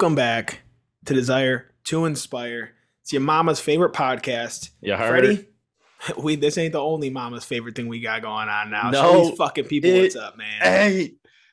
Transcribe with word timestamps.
Welcome 0.00 0.14
back 0.16 0.60
to 1.04 1.12
Desire 1.12 1.72
to 1.84 2.06
Inspire. 2.06 2.72
It's 3.02 3.12
your 3.12 3.20
mama's 3.20 3.60
favorite 3.60 3.92
podcast. 3.92 4.70
Yeah? 4.80 4.96
Freddy, 4.96 5.46
we 6.16 6.36
this 6.36 6.56
ain't 6.56 6.72
the 6.72 6.80
only 6.80 7.10
mama's 7.10 7.44
favorite 7.44 7.76
thing 7.76 7.86
we 7.86 8.00
got 8.00 8.22
going 8.22 8.48
on 8.48 8.70
now. 8.70 8.88
No, 8.88 9.02
Show 9.02 9.24
these 9.28 9.36
fucking 9.36 9.64
people 9.66 9.90
it 9.90 10.00
what's 10.00 10.16
up, 10.16 10.38
man. 10.38 10.62
Hey, 10.62 11.12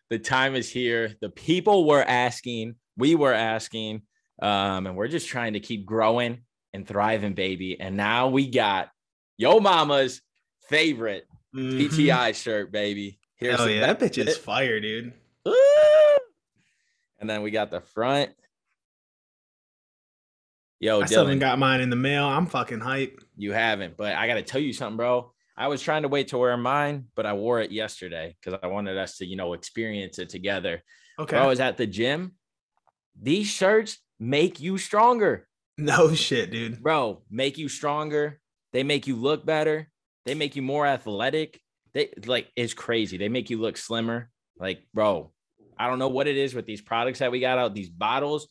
the 0.09 0.17
time 0.17 0.55
is 0.55 0.69
here. 0.69 1.13
The 1.19 1.29
people 1.29 1.85
were 1.85 2.01
asking, 2.01 2.75
we 2.95 3.15
were 3.15 3.33
asking, 3.33 4.03
um, 4.41 4.87
and 4.87 4.95
we're 4.95 5.09
just 5.09 5.27
trying 5.27 5.51
to 5.51 5.59
keep 5.59 5.85
growing 5.85 6.43
and 6.71 6.87
thriving, 6.87 7.33
baby. 7.33 7.77
And 7.77 7.97
now 7.97 8.29
we 8.29 8.49
got 8.49 8.91
Yo 9.37 9.59
Mama's 9.59 10.21
favorite 10.69 11.27
Mhm. 11.53 11.81
DTI 11.81 12.31
shirt, 12.31 12.71
baby. 12.71 13.19
Here's 13.35 13.57
Hell 13.57 13.69
yeah, 13.69 13.93
that 13.93 13.99
bitch 13.99 14.25
is 14.25 14.37
fire, 14.37 14.79
dude. 14.79 15.11
Woo! 15.45 15.53
And 17.19 17.29
then 17.29 17.41
we 17.41 17.51
got 17.51 17.71
the 17.71 17.81
front. 17.81 18.31
Yo, 20.79 21.01
I 21.01 21.05
still 21.05 21.23
haven't 21.23 21.39
got 21.39 21.57
mine 21.57 21.81
in 21.81 21.89
the 21.89 21.95
mail. 21.95 22.25
I'm 22.25 22.45
fucking 22.45 22.79
hype. 22.79 23.19
you 23.35 23.51
haven't, 23.51 23.97
but 23.97 24.13
I 24.13 24.27
got 24.27 24.35
to 24.35 24.43
tell 24.43 24.61
you 24.61 24.73
something, 24.73 24.97
bro. 24.97 25.31
I 25.57 25.69
was 25.69 25.81
trying 25.81 26.03
to 26.03 26.07
wait 26.07 26.27
to 26.29 26.37
wear 26.37 26.55
mine, 26.55 27.05
but 27.15 27.25
I 27.25 27.33
wore 27.33 27.61
it 27.61 27.71
yesterday 27.71 28.35
because 28.39 28.59
I 28.61 28.67
wanted 28.67 28.95
us 28.95 29.17
to, 29.17 29.25
you 29.25 29.35
know, 29.35 29.53
experience 29.53 30.19
it 30.19 30.29
together. 30.29 30.83
Okay. 31.17 31.35
Bro, 31.35 31.45
I 31.45 31.47
was 31.47 31.59
at 31.59 31.77
the 31.77 31.87
gym. 31.87 32.33
These 33.19 33.47
shirts 33.47 33.97
make 34.19 34.59
you 34.59 34.77
stronger, 34.77 35.47
no 35.79 36.13
shit, 36.13 36.51
dude. 36.51 36.81
bro. 36.81 37.23
Make 37.31 37.57
you 37.57 37.69
stronger. 37.69 38.39
They 38.71 38.83
make 38.83 39.07
you 39.07 39.15
look 39.15 39.45
better. 39.45 39.89
They 40.25 40.35
make 40.35 40.55
you 40.55 40.61
more 40.61 40.85
athletic. 40.85 41.59
They 41.93 42.09
like 42.25 42.51
it's 42.55 42.75
crazy. 42.75 43.17
They 43.17 43.29
make 43.29 43.49
you 43.49 43.59
look 43.59 43.77
slimmer. 43.77 44.29
Like, 44.59 44.83
bro, 44.93 45.31
I 45.79 45.87
don't 45.87 45.99
know 45.99 46.07
what 46.09 46.27
it 46.27 46.37
is 46.37 46.53
with 46.55 46.65
these 46.65 46.81
products 46.81 47.19
that 47.19 47.31
we 47.31 47.39
got 47.39 47.57
out. 47.57 47.73
These 47.73 47.89
bottles. 47.89 48.47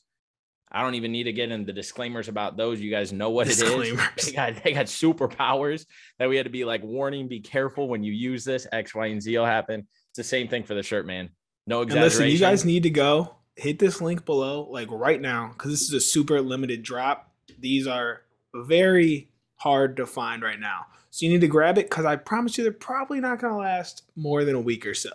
I 0.70 0.82
don't 0.82 0.96
even 0.96 1.12
need 1.12 1.24
to 1.24 1.32
get 1.32 1.50
into 1.52 1.64
the 1.66 1.72
disclaimers 1.72 2.28
about 2.28 2.56
those. 2.56 2.80
You 2.80 2.90
guys 2.90 3.12
know 3.12 3.30
what 3.30 3.46
it 3.48 3.52
is. 3.60 3.98
They 4.26 4.32
got 4.32 4.62
they 4.64 4.72
got 4.72 4.86
superpowers 4.86 5.86
that 6.18 6.28
we 6.28 6.36
had 6.36 6.44
to 6.44 6.50
be 6.50 6.64
like 6.64 6.82
warning, 6.82 7.28
be 7.28 7.40
careful 7.40 7.88
when 7.88 8.02
you 8.02 8.12
use 8.12 8.44
this. 8.44 8.66
X, 8.72 8.94
Y, 8.94 9.06
and 9.06 9.22
Z 9.22 9.36
will 9.38 9.46
happen. 9.46 9.86
It's 10.10 10.16
the 10.16 10.24
same 10.24 10.48
thing 10.48 10.64
for 10.64 10.74
the 10.74 10.82
shirt, 10.82 11.06
man. 11.06 11.30
No 11.66 11.82
And 11.82 11.90
exaggeration. 11.90 12.18
listen, 12.20 12.32
you 12.32 12.38
guys 12.38 12.64
need 12.64 12.82
to 12.82 12.90
go 12.90 13.36
hit 13.54 13.78
this 13.78 14.00
link 14.00 14.24
below, 14.24 14.68
like 14.70 14.88
right 14.90 15.20
now, 15.20 15.48
because 15.48 15.70
this 15.70 15.82
is 15.82 15.92
a 15.92 16.00
super 16.00 16.40
limited 16.40 16.82
drop. 16.82 17.30
These 17.58 17.86
are 17.86 18.22
very 18.54 19.30
hard 19.56 19.96
to 19.98 20.06
find 20.06 20.42
right 20.42 20.60
now. 20.60 20.86
So 21.10 21.24
you 21.26 21.32
need 21.32 21.40
to 21.40 21.48
grab 21.48 21.78
it 21.78 21.88
because 21.88 22.04
I 22.04 22.16
promise 22.16 22.58
you 22.58 22.64
they're 22.64 22.72
probably 22.72 23.20
not 23.20 23.38
going 23.40 23.52
to 23.52 23.58
last 23.58 24.02
more 24.16 24.44
than 24.44 24.54
a 24.54 24.60
week 24.60 24.84
or 24.86 24.94
so. 24.94 25.10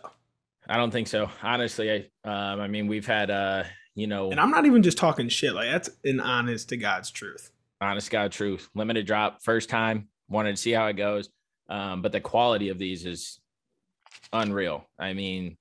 I 0.67 0.77
don't 0.77 0.91
think 0.91 1.07
so. 1.07 1.29
Honestly, 1.41 1.91
I 1.91 2.29
um, 2.53 2.61
I 2.61 2.67
mean, 2.67 2.87
we've 2.87 3.05
had 3.05 3.29
uh, 3.29 3.63
you 3.95 4.07
know, 4.07 4.31
And 4.31 4.39
I'm 4.39 4.51
not 4.51 4.65
even 4.65 4.83
just 4.83 4.97
talking 4.97 5.29
shit. 5.29 5.53
Like 5.53 5.69
that's 5.69 5.89
an 6.03 6.19
honest 6.19 6.69
to 6.69 6.77
God's 6.77 7.11
truth. 7.11 7.51
honest 7.79 8.09
God 8.09 8.31
truth, 8.31 8.69
limited 8.73 9.05
drop, 9.05 9.43
first 9.43 9.69
time, 9.69 10.07
wanted 10.29 10.55
to 10.55 10.61
see 10.61 10.71
how 10.71 10.87
it 10.87 10.93
goes. 10.93 11.29
Um, 11.69 12.01
but 12.01 12.11
the 12.11 12.21
quality 12.21 12.69
of 12.69 12.77
these 12.77 13.05
is 13.05 13.39
unreal. 14.33 14.85
I 14.99 15.13
mean, 15.13 15.57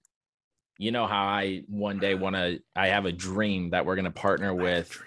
you 0.79 0.93
know 0.93 1.07
how 1.07 1.25
I 1.25 1.63
one 1.69 1.99
day 1.99 2.15
want 2.15 2.37
to 2.37 2.61
I 2.75 2.89
have 2.89 3.05
a 3.05 3.13
dream 3.13 3.71
that 3.71 3.85
we're 3.85 3.97
gonna 3.97 4.11
partner 4.11 4.55
with 4.55 5.01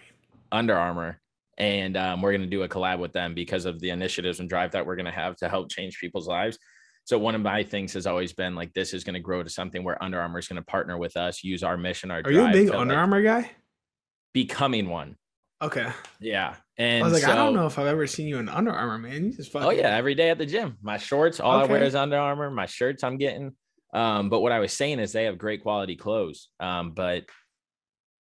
Under 0.51 0.75
Armour 0.75 1.19
and 1.57 1.95
um, 1.97 2.21
we're 2.21 2.31
going 2.31 2.41
to 2.41 2.47
do 2.47 2.63
a 2.63 2.69
collab 2.69 2.99
with 2.99 3.13
them 3.13 3.33
because 3.33 3.65
of 3.65 3.79
the 3.79 3.89
initiatives 3.89 4.39
and 4.39 4.49
drive 4.49 4.71
that 4.71 4.85
we're 4.85 4.95
going 4.95 5.05
to 5.05 5.11
have 5.11 5.35
to 5.37 5.49
help 5.49 5.69
change 5.69 5.99
people's 5.99 6.27
lives. 6.27 6.57
So 7.05 7.17
one 7.17 7.35
of 7.35 7.41
my 7.41 7.63
things 7.63 7.93
has 7.93 8.07
always 8.07 8.31
been 8.33 8.55
like 8.55 8.73
this 8.73 8.93
is 8.93 9.03
going 9.03 9.15
to 9.15 9.19
grow 9.19 9.43
to 9.43 9.49
something 9.49 9.83
where 9.83 10.01
Under 10.01 10.21
Armour 10.21 10.39
is 10.39 10.47
going 10.47 10.61
to 10.61 10.65
partner 10.65 10.97
with 10.97 11.17
us, 11.17 11.43
use 11.43 11.63
our 11.63 11.77
mission, 11.77 12.11
our 12.11 12.21
Are 12.23 12.31
you 12.31 12.45
a 12.45 12.51
big 12.51 12.67
to, 12.67 12.77
Under 12.77 12.93
like, 12.93 13.01
Armour 13.01 13.21
guy? 13.21 13.51
becoming 14.33 14.89
one. 14.89 15.15
Okay. 15.61 15.87
Yeah, 16.19 16.55
and 16.77 17.03
I 17.03 17.07
was 17.07 17.13
like, 17.13 17.31
I 17.31 17.35
don't 17.35 17.53
know 17.53 17.67
if 17.67 17.77
I've 17.79 17.87
ever 17.87 18.07
seen 18.07 18.27
you 18.27 18.37
in 18.37 18.49
Under 18.49 18.71
Armour, 18.71 18.97
man. 18.97 19.25
You 19.25 19.31
just 19.31 19.51
fucking. 19.51 19.67
Oh 19.67 19.71
yeah, 19.71 19.95
every 19.95 20.15
day 20.15 20.29
at 20.29 20.37
the 20.37 20.45
gym. 20.45 20.77
My 20.81 20.97
shorts, 20.97 21.39
all 21.39 21.59
I 21.59 21.65
wear 21.65 21.83
is 21.83 21.95
Under 21.95 22.17
Armour. 22.17 22.51
My 22.51 22.65
shirts, 22.65 23.03
I'm 23.03 23.17
getting. 23.17 23.53
Um, 23.93 24.29
but 24.29 24.39
what 24.39 24.51
I 24.51 24.59
was 24.59 24.73
saying 24.73 24.99
is 24.99 25.11
they 25.11 25.25
have 25.25 25.37
great 25.37 25.61
quality 25.61 25.95
clothes. 25.95 26.49
Um, 26.59 26.91
but 26.91 27.25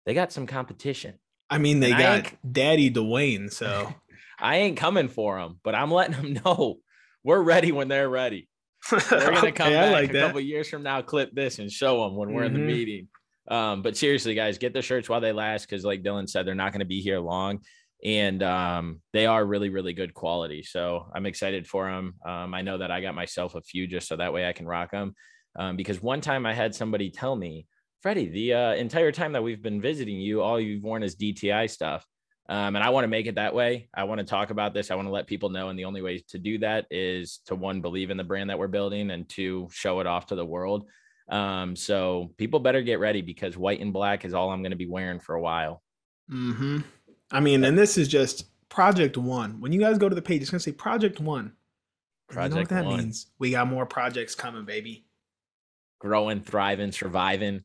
they 0.05 0.13
got 0.13 0.31
some 0.31 0.45
competition. 0.45 1.15
I 1.49 1.57
mean, 1.57 1.79
they 1.79 1.91
And 1.91 2.23
got 2.23 2.33
Daddy 2.49 2.91
Dwayne, 2.91 3.51
so. 3.51 3.93
I 4.39 4.57
ain't 4.57 4.77
coming 4.77 5.07
for 5.07 5.39
them, 5.39 5.59
but 5.63 5.73
I'm 5.73 5.91
letting 5.91 6.15
them 6.15 6.41
know 6.45 6.79
we're 7.23 7.41
ready 7.41 7.71
when 7.71 7.87
they're 7.87 8.09
ready. 8.09 8.49
We're 8.91 8.99
gonna 8.99 9.51
come 9.51 9.67
I 9.67 9.71
back 9.71 9.91
like 9.91 10.09
a 10.09 10.13
that. 10.13 10.21
couple 10.27 10.41
years 10.41 10.69
from 10.69 10.83
now, 10.83 11.01
clip 11.01 11.33
this 11.33 11.59
and 11.59 11.71
show 11.71 12.03
them 12.03 12.15
when 12.15 12.31
we're 12.31 12.43
in 12.43 12.53
the 12.53 12.59
Mhm. 12.59 12.65
meeting. 12.65 13.07
Um, 13.49 13.81
but 13.81 13.97
seriously, 13.97 14.35
guys, 14.35 14.57
get 14.57 14.73
the 14.73 14.81
shirts 14.81 15.09
while 15.09 15.21
they 15.21 15.31
last 15.33 15.65
because, 15.67 15.83
like 15.83 16.01
Dylan 16.01 16.29
said, 16.29 16.45
they're 16.47 16.55
not 16.55 16.71
going 16.71 16.79
to 16.79 16.85
be 16.85 17.01
here 17.01 17.19
long, 17.19 17.59
and 18.03 18.41
um, 18.41 19.01
they 19.11 19.25
are 19.25 19.45
really, 19.45 19.69
really 19.69 19.93
good 19.93 20.13
quality. 20.13 20.63
So 20.63 21.09
I'm 21.13 21.25
excited 21.25 21.67
for 21.67 21.89
them. 21.89 22.15
Um, 22.25 22.53
I 22.53 22.61
know 22.61 22.77
that 22.77 22.91
I 22.91 23.01
got 23.01 23.15
myself 23.15 23.55
a 23.55 23.61
few 23.61 23.85
just 23.87 24.07
so 24.07 24.15
that 24.15 24.31
way 24.33 24.47
I 24.47 24.53
can 24.53 24.65
rock 24.65 24.91
them. 24.91 25.13
Um, 25.57 25.75
because 25.75 26.01
one 26.01 26.21
time 26.21 26.45
I 26.45 26.53
had 26.53 26.73
somebody 26.73 27.11
tell 27.11 27.35
me, 27.35 27.67
Freddy, 28.01 28.27
the 28.29 28.53
uh, 28.53 28.73
entire 28.75 29.11
time 29.11 29.33
that 29.33 29.43
we've 29.43 29.61
been 29.61 29.81
visiting 29.81 30.19
you, 30.19 30.41
all 30.41 30.59
you've 30.59 30.83
worn 30.83 31.03
is 31.03 31.15
DTI 31.15 31.69
stuff. 31.69 32.05
Um, 32.49 32.75
and 32.75 32.83
I 32.83 32.89
want 32.89 33.05
to 33.05 33.09
make 33.09 33.25
it 33.25 33.35
that 33.35 33.55
way. 33.55 33.87
I 33.93 34.03
want 34.03 34.19
to 34.19 34.25
talk 34.25 34.49
about 34.49 34.73
this. 34.73 34.91
I 34.91 34.95
want 34.95 35.07
to 35.07 35.13
let 35.13 35.27
people 35.27 35.49
know. 35.49 35.69
And 35.69 35.79
the 35.79 35.85
only 35.85 36.01
way 36.01 36.23
to 36.29 36.37
do 36.37 36.57
that 36.59 36.85
is 36.91 37.39
to 37.45 37.55
one, 37.55 37.79
believe 37.79 38.09
in 38.09 38.17
the 38.17 38.23
brand 38.23 38.49
that 38.49 38.59
we're 38.59 38.67
building, 38.67 39.11
and 39.11 39.27
two, 39.27 39.69
show 39.71 40.01
it 40.01 40.07
off 40.07 40.27
to 40.27 40.35
the 40.35 40.45
world. 40.45 40.85
Um, 41.29 41.75
so 41.75 42.31
people 42.37 42.59
better 42.59 42.81
get 42.81 42.99
ready 42.99 43.21
because 43.21 43.57
white 43.57 43.79
and 43.79 43.93
black 43.93 44.25
is 44.25 44.33
all 44.33 44.51
I'm 44.51 44.61
going 44.61 44.71
to 44.71 44.77
be 44.77 44.87
wearing 44.87 45.19
for 45.19 45.35
a 45.35 45.41
while. 45.41 45.81
hmm 46.29 46.79
I 47.31 47.39
mean, 47.39 47.63
and 47.63 47.75
this 47.77 47.97
is 47.97 48.07
just 48.07 48.45
Project 48.69 49.17
One. 49.17 49.59
When 49.59 49.71
you 49.71 49.79
guys 49.79 49.97
go 49.97 50.07
to 50.07 50.13
the 50.15 50.21
page, 50.21 50.41
it's 50.41 50.51
gonna 50.51 50.59
say 50.59 50.71
Project 50.71 51.19
One. 51.19 51.53
And 52.29 52.43
you 52.43 52.49
know 52.49 52.55
what 52.57 52.69
that 52.69 52.85
One. 52.85 52.97
means? 52.97 53.27
We 53.39 53.51
got 53.51 53.67
more 53.67 53.85
projects 53.85 54.35
coming, 54.35 54.65
baby. 54.65 55.05
Growing, 55.99 56.41
thriving, 56.41 56.91
surviving. 56.91 57.63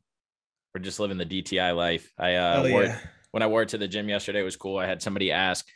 We're 0.74 0.80
just 0.80 1.00
living 1.00 1.18
the 1.18 1.26
DTI 1.26 1.76
life. 1.76 2.12
I 2.18 2.34
uh, 2.34 2.54
Hell 2.54 2.68
yeah. 2.68 2.98
When 3.32 3.42
I 3.42 3.46
wore 3.46 3.62
it 3.62 3.70
to 3.70 3.78
the 3.78 3.88
gym 3.88 4.08
yesterday, 4.08 4.40
it 4.40 4.44
was 4.44 4.56
cool. 4.56 4.78
I 4.78 4.86
had 4.86 5.02
somebody 5.02 5.30
ask 5.32 5.66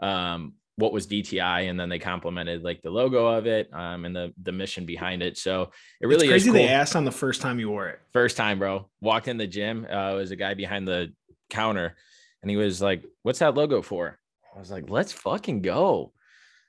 um, 0.00 0.54
what 0.76 0.92
was 0.92 1.06
DTI, 1.06 1.68
and 1.68 1.78
then 1.78 1.88
they 1.88 1.98
complimented 1.98 2.62
like 2.62 2.80
the 2.82 2.90
logo 2.90 3.26
of 3.26 3.46
it 3.46 3.68
um, 3.72 4.04
and 4.04 4.14
the 4.14 4.32
the 4.42 4.52
mission 4.52 4.86
behind 4.86 5.22
it. 5.22 5.36
So 5.36 5.70
it 6.00 6.06
really 6.06 6.26
it's 6.26 6.32
crazy 6.32 6.50
cool. 6.50 6.54
they 6.54 6.68
asked 6.68 6.96
on 6.96 7.04
the 7.04 7.12
first 7.12 7.40
time 7.42 7.58
you 7.60 7.70
wore 7.70 7.88
it. 7.88 8.00
First 8.12 8.36
time, 8.36 8.58
bro. 8.58 8.88
Walked 9.00 9.28
in 9.28 9.36
the 9.36 9.46
gym. 9.46 9.86
Uh, 9.90 10.12
it 10.12 10.16
was 10.16 10.30
a 10.30 10.36
guy 10.36 10.54
behind 10.54 10.86
the 10.88 11.12
counter, 11.50 11.96
and 12.42 12.50
he 12.50 12.56
was 12.56 12.80
like, 12.80 13.04
"What's 13.22 13.40
that 13.40 13.54
logo 13.54 13.82
for?" 13.82 14.18
I 14.54 14.58
was 14.58 14.70
like, 14.70 14.88
"Let's 14.88 15.12
fucking 15.12 15.62
go." 15.62 16.12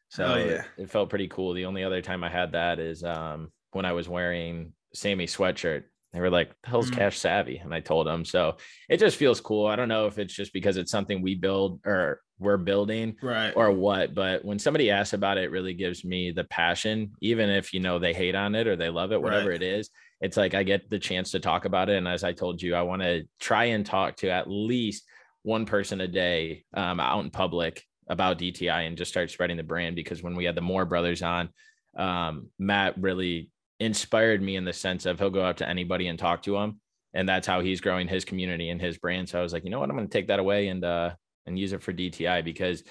So 0.09 0.33
it- 0.33 0.49
yeah. 0.49 0.83
it, 0.83 0.89
felt 0.89 1.09
pretty 1.09 1.29
cool. 1.29 1.53
The 1.53 1.65
only 1.65 1.83
other 1.85 2.01
time 2.01 2.23
I 2.23 2.29
had 2.29 2.51
that 2.51 2.79
is 2.79 3.01
um, 3.03 3.49
when 3.71 3.85
I 3.85 3.93
was 3.93 4.09
wearing 4.09 4.73
Sammy 4.93 5.25
sweatshirt. 5.25 5.83
They 6.13 6.19
were 6.19 6.29
like, 6.29 6.49
"The 6.63 6.69
hell's 6.69 6.91
Mm. 6.91 6.95
Cash 6.97 7.17
Savvy?" 7.19 7.57
And 7.57 7.73
I 7.73 7.79
told 7.79 8.07
them. 8.07 8.25
So 8.25 8.57
it 8.89 8.97
just 8.97 9.17
feels 9.17 9.39
cool. 9.41 9.67
I 9.67 9.75
don't 9.75 9.87
know 9.87 10.07
if 10.07 10.19
it's 10.19 10.33
just 10.33 10.51
because 10.53 10.77
it's 10.77 10.91
something 10.91 11.21
we 11.21 11.35
build 11.35 11.79
or 11.85 12.21
we're 12.39 12.57
building 12.57 13.15
Right. 13.21 13.53
or 13.55 13.71
what 13.71 14.15
but 14.15 14.43
when 14.43 14.57
somebody 14.57 14.89
asks 14.89 15.13
about 15.13 15.37
it, 15.37 15.43
it 15.43 15.51
really 15.51 15.75
gives 15.75 16.03
me 16.03 16.31
the 16.31 16.43
passion 16.45 17.11
even 17.21 17.51
if 17.51 17.71
you 17.71 17.79
know 17.79 17.99
they 17.99 18.15
hate 18.15 18.33
on 18.33 18.55
it 18.55 18.65
or 18.65 18.75
they 18.75 18.89
love 18.89 19.11
it 19.11 19.21
whatever 19.21 19.49
Right. 19.49 19.61
it 19.61 19.75
is 19.77 19.91
it's 20.21 20.37
like 20.37 20.55
i 20.55 20.63
get 20.63 20.89
the 20.89 20.97
chance 20.97 21.29
to 21.31 21.39
talk 21.39 21.65
about 21.65 21.87
it 21.89 21.97
and 21.97 22.07
as 22.07 22.23
i 22.23 22.33
told 22.33 22.59
you 22.59 22.73
i 22.73 22.81
want 22.81 23.03
to 23.03 23.25
try 23.39 23.65
and 23.65 23.85
talk 23.85 24.15
to 24.17 24.29
at 24.31 24.49
least 24.49 25.03
one 25.43 25.67
person 25.67 26.01
a 26.01 26.07
day 26.07 26.63
um, 26.73 26.99
out 26.99 27.23
in 27.23 27.29
public 27.29 27.83
about 28.07 28.39
dti 28.39 28.71
and 28.87 28.97
just 28.97 29.11
start 29.11 29.29
spreading 29.29 29.57
the 29.57 29.61
brand 29.61 29.95
because 29.95 30.23
when 30.23 30.35
we 30.35 30.45
had 30.45 30.55
the 30.55 30.61
moore 30.61 30.85
brothers 30.85 31.21
on 31.21 31.47
um, 31.95 32.49
matt 32.57 32.97
really 32.99 33.50
inspired 33.81 34.41
me 34.41 34.55
in 34.55 34.63
the 34.63 34.73
sense 34.73 35.05
of 35.05 35.19
he'll 35.19 35.31
go 35.31 35.43
up 35.43 35.57
to 35.57 35.67
anybody 35.67 36.07
and 36.07 36.19
talk 36.19 36.43
to 36.43 36.53
them 36.53 36.79
and 37.13 37.27
that's 37.27 37.47
how 37.47 37.59
he's 37.61 37.81
growing 37.81 38.07
his 38.07 38.23
community 38.23 38.69
and 38.69 38.81
his 38.81 38.97
brand. 38.97 39.27
So 39.27 39.39
i 39.39 39.41
was 39.41 39.53
like 39.53 39.63
you 39.63 39.69
know 39.69 39.79
what? 39.79 39.89
I'm 39.89 39.95
going 39.95 40.07
to 40.07 40.13
take 40.13 40.27
that 40.27 40.39
away 40.39 40.67
and 40.67 40.83
uh 40.85 41.11
and 41.45 41.57
use 41.57 41.73
it 41.73 41.81
for 41.81 41.91
dti 41.91 42.45
because 42.45 42.83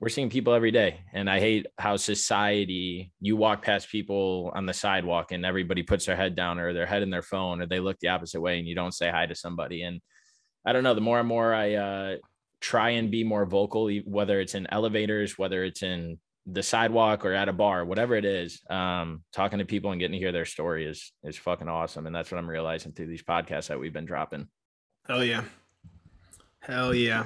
we're 0.00 0.10
seeing 0.10 0.28
people 0.28 0.52
every 0.52 0.70
day. 0.70 1.00
And 1.12 1.28
i 1.28 1.40
hate 1.40 1.66
how 1.78 1.96
society 1.96 3.12
you 3.20 3.36
walk 3.36 3.62
past 3.62 3.88
people 3.88 4.52
on 4.54 4.66
the 4.66 4.74
sidewalk 4.74 5.32
and 5.32 5.46
everybody 5.46 5.82
puts 5.82 6.06
their 6.06 6.16
head 6.16 6.36
down 6.36 6.58
or 6.58 6.72
their 6.74 6.86
head 6.86 7.02
in 7.02 7.10
their 7.10 7.22
phone 7.22 7.62
or 7.62 7.66
they 7.66 7.80
look 7.80 7.98
the 8.00 8.08
opposite 8.08 8.40
way 8.40 8.58
and 8.58 8.68
you 8.68 8.74
don't 8.74 8.94
say 8.94 9.10
hi 9.10 9.26
to 9.26 9.34
somebody. 9.34 9.82
And 9.82 10.00
i 10.66 10.72
don't 10.72 10.84
know 10.84 10.94
the 10.94 11.00
more 11.00 11.18
and 11.18 11.28
more 11.28 11.54
i 11.54 11.74
uh, 11.74 12.16
try 12.60 12.90
and 12.90 13.10
be 13.10 13.24
more 13.24 13.46
vocal 13.46 13.90
whether 14.04 14.40
it's 14.40 14.54
in 14.54 14.66
elevators 14.70 15.36
whether 15.38 15.64
it's 15.64 15.82
in 15.82 16.18
the 16.46 16.62
sidewalk 16.62 17.24
or 17.24 17.32
at 17.32 17.48
a 17.48 17.52
bar 17.52 17.84
whatever 17.84 18.14
it 18.14 18.24
is 18.24 18.60
um, 18.68 19.22
talking 19.32 19.58
to 19.58 19.64
people 19.64 19.90
and 19.92 20.00
getting 20.00 20.12
to 20.12 20.18
hear 20.18 20.32
their 20.32 20.44
story 20.44 20.86
is 20.86 21.12
is 21.22 21.36
fucking 21.36 21.68
awesome 21.68 22.06
and 22.06 22.14
that's 22.14 22.30
what 22.30 22.38
i'm 22.38 22.48
realizing 22.48 22.92
through 22.92 23.06
these 23.06 23.22
podcasts 23.22 23.68
that 23.68 23.78
we've 23.80 23.92
been 23.94 24.04
dropping 24.04 24.46
Hell 25.06 25.24
yeah. 25.24 25.42
Hell 26.60 26.94
yeah. 26.94 27.24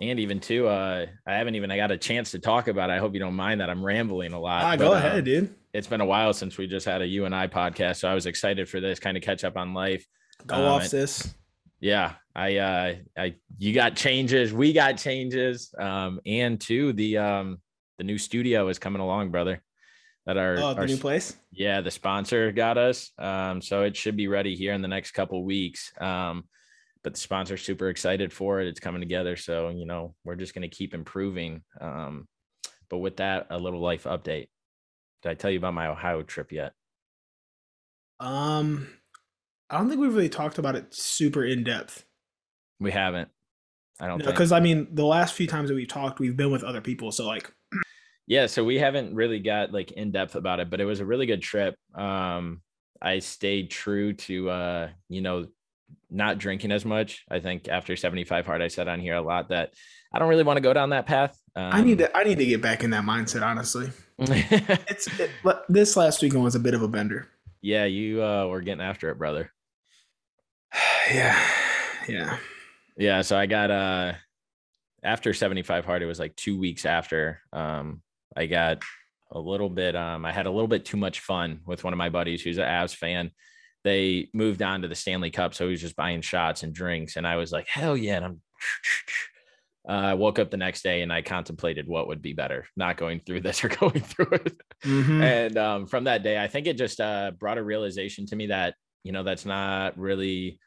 and 0.00 0.18
even 0.20 0.38
too 0.40 0.68
uh 0.68 1.06
i 1.26 1.32
haven't 1.34 1.54
even 1.56 1.70
i 1.70 1.76
got 1.76 1.90
a 1.90 1.96
chance 1.98 2.30
to 2.32 2.38
talk 2.38 2.68
about 2.68 2.90
it 2.90 2.92
i 2.92 2.98
hope 2.98 3.14
you 3.14 3.20
don't 3.20 3.34
mind 3.34 3.60
that 3.60 3.68
i'm 3.70 3.84
rambling 3.84 4.32
a 4.32 4.40
lot 4.40 4.62
Ah, 4.64 4.70
but, 4.76 4.78
go 4.78 4.92
uh, 4.92 4.96
ahead, 4.96 5.24
dude. 5.24 5.54
it's 5.72 5.86
been 5.88 6.00
a 6.00 6.06
while 6.06 6.32
since 6.32 6.56
we 6.56 6.66
just 6.68 6.86
had 6.86 7.02
a 7.02 7.06
you 7.06 7.24
and 7.24 7.34
i 7.34 7.46
podcast 7.48 7.96
so 7.96 8.08
i 8.08 8.14
was 8.14 8.26
excited 8.26 8.68
for 8.68 8.80
this 8.80 8.98
kind 9.00 9.16
of 9.16 9.22
catch 9.22 9.42
up 9.44 9.56
on 9.56 9.74
life 9.74 10.06
Go 10.46 10.56
um, 10.56 10.62
off, 10.64 10.86
sis. 10.88 11.34
Yeah, 11.78 12.14
I 12.34 12.56
uh 12.56 12.94
I 13.16 13.34
you 13.58 13.72
got 13.74 13.94
changes, 13.96 14.52
we 14.52 14.72
got 14.72 14.96
changes. 14.96 15.72
Um 15.78 16.20
and 16.26 16.60
two, 16.60 16.92
the 16.92 17.18
um 17.18 17.58
the 17.98 18.04
new 18.04 18.18
studio 18.18 18.68
is 18.68 18.78
coming 18.78 19.02
along, 19.02 19.30
brother. 19.30 19.62
That 20.26 20.36
our, 20.36 20.52
oh, 20.52 20.74
the 20.74 20.80
our 20.80 20.86
new 20.86 20.96
place. 20.96 21.36
Yeah, 21.50 21.80
the 21.80 21.90
sponsor 21.90 22.52
got 22.52 22.78
us. 22.78 23.10
Um, 23.18 23.60
so 23.60 23.82
it 23.82 23.96
should 23.96 24.16
be 24.16 24.28
ready 24.28 24.54
here 24.54 24.72
in 24.72 24.82
the 24.82 24.88
next 24.88 25.12
couple 25.12 25.44
weeks. 25.44 25.92
Um, 26.00 26.44
but 27.02 27.14
the 27.14 27.20
sponsor's 27.20 27.62
super 27.62 27.88
excited 27.88 28.32
for 28.32 28.60
it. 28.60 28.68
It's 28.68 28.78
coming 28.78 29.00
together. 29.00 29.36
So, 29.36 29.70
you 29.70 29.86
know, 29.86 30.14
we're 30.24 30.36
just 30.36 30.54
going 30.54 30.68
to 30.68 30.74
keep 30.74 30.94
improving. 30.94 31.62
Um, 31.80 32.28
but 32.88 32.98
with 32.98 33.16
that, 33.16 33.48
a 33.50 33.58
little 33.58 33.80
life 33.80 34.04
update. 34.04 34.48
Did 35.22 35.30
I 35.30 35.34
tell 35.34 35.50
you 35.50 35.58
about 35.58 35.74
my 35.74 35.88
Ohio 35.88 36.22
trip 36.22 36.52
yet? 36.52 36.72
Um, 38.20 38.88
I 39.68 39.78
don't 39.78 39.88
think 39.88 40.00
we've 40.00 40.14
really 40.14 40.28
talked 40.28 40.58
about 40.58 40.76
it 40.76 40.94
super 40.94 41.44
in 41.44 41.64
depth. 41.64 42.04
We 42.78 42.92
haven't. 42.92 43.28
I 44.02 44.08
don't 44.08 44.24
because 44.24 44.50
I 44.50 44.58
mean 44.58 44.88
the 44.90 45.06
last 45.06 45.34
few 45.34 45.46
times 45.46 45.68
that 45.68 45.76
we've 45.76 45.86
talked, 45.86 46.18
we've 46.18 46.36
been 46.36 46.50
with 46.50 46.64
other 46.64 46.80
people. 46.80 47.12
So 47.12 47.24
like 47.24 47.50
yeah, 48.26 48.46
so 48.46 48.64
we 48.64 48.76
haven't 48.78 49.14
really 49.14 49.38
got 49.38 49.72
like 49.72 49.92
in 49.92 50.10
depth 50.10 50.34
about 50.34 50.58
it, 50.58 50.70
but 50.70 50.80
it 50.80 50.84
was 50.84 50.98
a 50.98 51.04
really 51.04 51.26
good 51.26 51.40
trip. 51.40 51.76
Um, 51.94 52.62
I 53.00 53.20
stayed 53.20 53.70
true 53.70 54.12
to 54.14 54.50
uh, 54.50 54.88
you 55.08 55.22
know, 55.22 55.46
not 56.10 56.38
drinking 56.38 56.72
as 56.72 56.84
much. 56.84 57.24
I 57.30 57.38
think 57.38 57.68
after 57.68 57.94
75 57.94 58.44
hard, 58.44 58.60
I 58.60 58.68
said 58.68 58.88
on 58.88 58.98
here 58.98 59.14
a 59.14 59.22
lot 59.22 59.50
that 59.50 59.74
I 60.12 60.18
don't 60.18 60.28
really 60.28 60.42
want 60.42 60.56
to 60.56 60.62
go 60.62 60.72
down 60.72 60.90
that 60.90 61.06
path. 61.06 61.38
Um, 61.54 61.70
I 61.72 61.80
need 61.82 61.98
to 61.98 62.16
I 62.16 62.24
need 62.24 62.38
to 62.38 62.46
get 62.46 62.60
back 62.60 62.82
in 62.82 62.90
that 62.90 63.04
mindset, 63.04 63.42
honestly. 63.42 63.90
it's 64.18 65.06
it, 65.20 65.30
this 65.68 65.96
last 65.96 66.22
weekend 66.22 66.42
was 66.42 66.56
a 66.56 66.60
bit 66.60 66.74
of 66.74 66.82
a 66.82 66.88
bender. 66.88 67.28
Yeah, 67.60 67.84
you 67.84 68.20
uh 68.20 68.46
were 68.46 68.62
getting 68.62 68.82
after 68.82 69.10
it, 69.10 69.18
brother. 69.18 69.52
yeah. 71.12 71.40
Yeah. 72.08 72.38
Yeah. 73.02 73.22
So 73.22 73.36
I 73.36 73.46
got 73.46 73.72
uh 73.72 74.12
after 75.02 75.34
75 75.34 75.84
hard, 75.84 76.02
it 76.02 76.06
was 76.06 76.20
like 76.20 76.36
two 76.36 76.56
weeks 76.56 76.86
after. 76.86 77.40
Um, 77.52 78.00
I 78.36 78.46
got 78.46 78.80
a 79.32 79.40
little 79.40 79.68
bit 79.68 79.96
um 79.96 80.24
I 80.24 80.30
had 80.30 80.46
a 80.46 80.50
little 80.50 80.68
bit 80.68 80.84
too 80.84 80.96
much 80.96 81.18
fun 81.18 81.62
with 81.66 81.82
one 81.82 81.92
of 81.92 81.98
my 81.98 82.10
buddies 82.10 82.42
who's 82.42 82.58
an 82.58 82.64
Avs 82.64 82.94
fan. 82.94 83.32
They 83.82 84.30
moved 84.32 84.62
on 84.62 84.82
to 84.82 84.88
the 84.88 84.94
Stanley 84.94 85.32
Cup, 85.32 85.52
so 85.52 85.64
he 85.64 85.72
was 85.72 85.80
just 85.80 85.96
buying 85.96 86.20
shots 86.20 86.62
and 86.62 86.72
drinks, 86.72 87.16
and 87.16 87.26
I 87.26 87.34
was 87.34 87.50
like, 87.50 87.66
hell 87.66 87.96
yeah! 87.96 88.18
And 88.18 88.24
I'm 88.24 88.40
uh, 89.88 90.10
I 90.10 90.14
woke 90.14 90.38
up 90.38 90.52
the 90.52 90.56
next 90.56 90.82
day 90.82 91.02
and 91.02 91.12
I 91.12 91.22
contemplated 91.22 91.88
what 91.88 92.06
would 92.06 92.22
be 92.22 92.34
better, 92.34 92.68
not 92.76 92.96
going 92.96 93.18
through 93.26 93.40
this 93.40 93.64
or 93.64 93.68
going 93.80 94.00
through 94.00 94.30
it. 94.30 94.56
Mm-hmm. 94.84 95.22
And 95.22 95.58
um, 95.58 95.86
from 95.88 96.04
that 96.04 96.22
day, 96.22 96.40
I 96.40 96.46
think 96.46 96.68
it 96.68 96.78
just 96.78 97.00
uh, 97.00 97.32
brought 97.32 97.58
a 97.58 97.64
realization 97.64 98.26
to 98.26 98.36
me 98.36 98.46
that 98.46 98.76
you 99.02 99.10
know 99.10 99.24
that's 99.24 99.44
not 99.44 99.98
really 99.98 100.60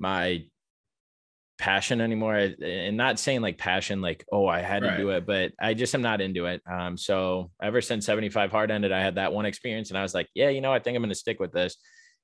my 0.00 0.44
passion 1.58 2.00
anymore 2.00 2.36
and 2.36 2.96
not 2.96 3.18
saying 3.18 3.40
like 3.40 3.58
passion 3.58 4.00
like 4.00 4.24
oh 4.30 4.46
i 4.46 4.60
had 4.60 4.80
to 4.80 4.88
right. 4.88 4.96
do 4.96 5.10
it 5.10 5.26
but 5.26 5.50
i 5.60 5.74
just 5.74 5.92
am 5.92 6.00
not 6.00 6.20
into 6.20 6.46
it 6.46 6.62
um 6.70 6.96
so 6.96 7.50
ever 7.60 7.80
since 7.80 8.06
75 8.06 8.52
hard 8.52 8.70
ended 8.70 8.92
i 8.92 9.00
had 9.00 9.16
that 9.16 9.32
one 9.32 9.44
experience 9.44 9.90
and 9.90 9.98
i 9.98 10.02
was 10.02 10.14
like 10.14 10.28
yeah 10.34 10.50
you 10.50 10.60
know 10.60 10.72
i 10.72 10.78
think 10.78 10.94
i'm 10.94 11.02
going 11.02 11.08
to 11.08 11.16
stick 11.16 11.40
with 11.40 11.50
this 11.50 11.76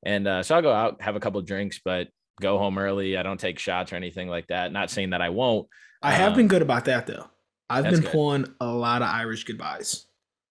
and 0.04 0.28
uh, 0.28 0.42
so 0.44 0.54
i'll 0.54 0.62
go 0.62 0.72
out 0.72 1.02
have 1.02 1.16
a 1.16 1.20
couple 1.20 1.42
drinks 1.42 1.81
but 1.84 2.08
go 2.40 2.58
home 2.58 2.78
early 2.78 3.16
i 3.16 3.25
don't 3.25 3.40
take 3.40 3.58
shots 3.58 3.92
or 3.92 3.96
anything 3.96 4.28
like 4.28 4.46
that 4.46 4.72
not 4.72 4.88
saying 4.88 5.10
that 5.10 5.20
i 5.20 5.31
won't 5.31 5.66
i 6.00 6.12
have 6.12 6.32
um, 6.32 6.36
been 6.36 6.48
good 6.48 6.62
about 6.62 6.84
that 6.84 7.08
though 7.08 7.28
i've 7.69 7.84
been 7.84 8.02
good. 8.02 8.12
pulling 8.12 8.54
a 8.60 8.66
lot 8.66 9.02
of 9.02 9.08
irish 9.08 9.42
goodbyes 9.42 10.06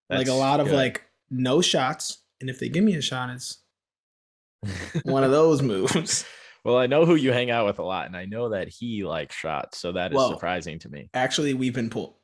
that's 0.09 0.19
like 0.19 0.27
a 0.27 0.33
lot 0.33 0.59
of 0.59 0.67
good. 0.67 0.75
like 0.75 1.03
no 1.29 1.61
shots 1.61 2.21
and 2.41 2.49
if 2.49 2.59
they 2.59 2.67
give 2.67 2.83
me 2.83 2.95
a 2.95 3.01
shot 3.01 3.29
it's 3.29 3.59
one 5.03 5.23
of 5.23 5.31
those 5.31 5.61
moves 5.61 6.25
well, 6.63 6.77
I 6.77 6.87
know 6.87 7.05
who 7.05 7.15
you 7.15 7.31
hang 7.31 7.51
out 7.51 7.65
with 7.65 7.79
a 7.79 7.83
lot, 7.83 8.07
and 8.07 8.15
I 8.15 8.25
know 8.25 8.49
that 8.49 8.69
he 8.69 9.03
likes 9.03 9.35
shots, 9.35 9.77
so 9.77 9.91
that 9.91 10.11
is 10.11 10.15
well, 10.15 10.31
surprising 10.31 10.79
to 10.79 10.89
me. 10.89 11.09
Actually, 11.13 11.53
we've 11.53 11.73
been 11.73 11.89
pulled. 11.89 12.15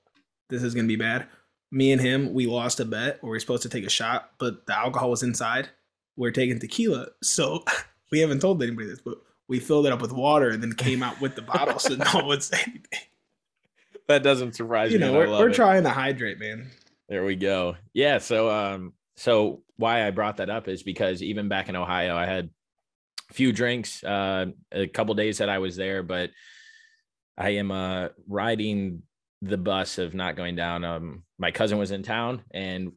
This 0.49 0.63
is 0.63 0.73
gonna 0.73 0.87
be 0.87 0.95
bad. 0.95 1.27
Me 1.71 1.91
and 1.91 2.01
him, 2.01 2.33
we 2.33 2.47
lost 2.47 2.79
a 2.79 2.85
bet 2.85 3.21
where 3.21 3.31
we 3.31 3.37
are 3.37 3.39
supposed 3.39 3.63
to 3.63 3.69
take 3.69 3.85
a 3.85 3.89
shot, 3.89 4.31
but 4.39 4.65
the 4.65 4.77
alcohol 4.77 5.11
was 5.11 5.23
inside. 5.23 5.69
We're 6.15 6.31
taking 6.31 6.59
tequila, 6.59 7.07
so 7.21 7.63
we 8.11 8.19
haven't 8.19 8.39
told 8.39 8.63
anybody 8.63 8.87
this, 8.87 9.01
but 9.01 9.17
we 9.47 9.59
filled 9.59 9.87
it 9.87 9.91
up 9.91 10.01
with 10.01 10.13
water 10.13 10.49
and 10.49 10.63
then 10.63 10.73
came 10.73 11.03
out 11.03 11.19
with 11.19 11.35
the 11.35 11.41
bottle, 11.41 11.79
so 11.79 11.95
no 11.95 12.05
one 12.13 12.27
would 12.27 12.43
say 12.43 12.59
anything. 12.61 12.99
That 14.07 14.23
doesn't 14.23 14.55
surprise 14.55 14.91
you 14.91 14.99
me. 14.99 15.05
You 15.05 15.11
know, 15.11 15.17
we're, 15.19 15.29
we're 15.29 15.53
trying 15.53 15.83
to 15.83 15.89
hydrate, 15.89 16.39
man. 16.39 16.67
There 17.09 17.25
we 17.25 17.35
go. 17.35 17.75
Yeah. 17.93 18.19
So, 18.19 18.49
um, 18.49 18.93
so 19.17 19.63
why 19.77 20.07
I 20.07 20.11
brought 20.11 20.37
that 20.37 20.49
up 20.49 20.67
is 20.67 20.83
because 20.83 21.21
even 21.21 21.47
back 21.47 21.69
in 21.69 21.75
Ohio, 21.75 22.15
I 22.15 22.25
had 22.25 22.49
few 23.31 23.51
drinks, 23.51 24.03
uh, 24.03 24.47
a 24.71 24.87
couple 24.87 25.13
days 25.15 25.37
that 25.37 25.49
I 25.49 25.59
was 25.59 25.75
there, 25.75 26.03
but 26.03 26.31
I 27.37 27.51
am 27.51 27.71
uh, 27.71 28.09
riding 28.27 29.03
the 29.41 29.57
bus 29.57 29.97
of 29.97 30.13
not 30.13 30.35
going 30.35 30.55
down. 30.55 30.83
Um, 30.83 31.23
my 31.37 31.51
cousin 31.51 31.77
was 31.77 31.91
in 31.91 32.03
town 32.03 32.43
and 32.51 32.91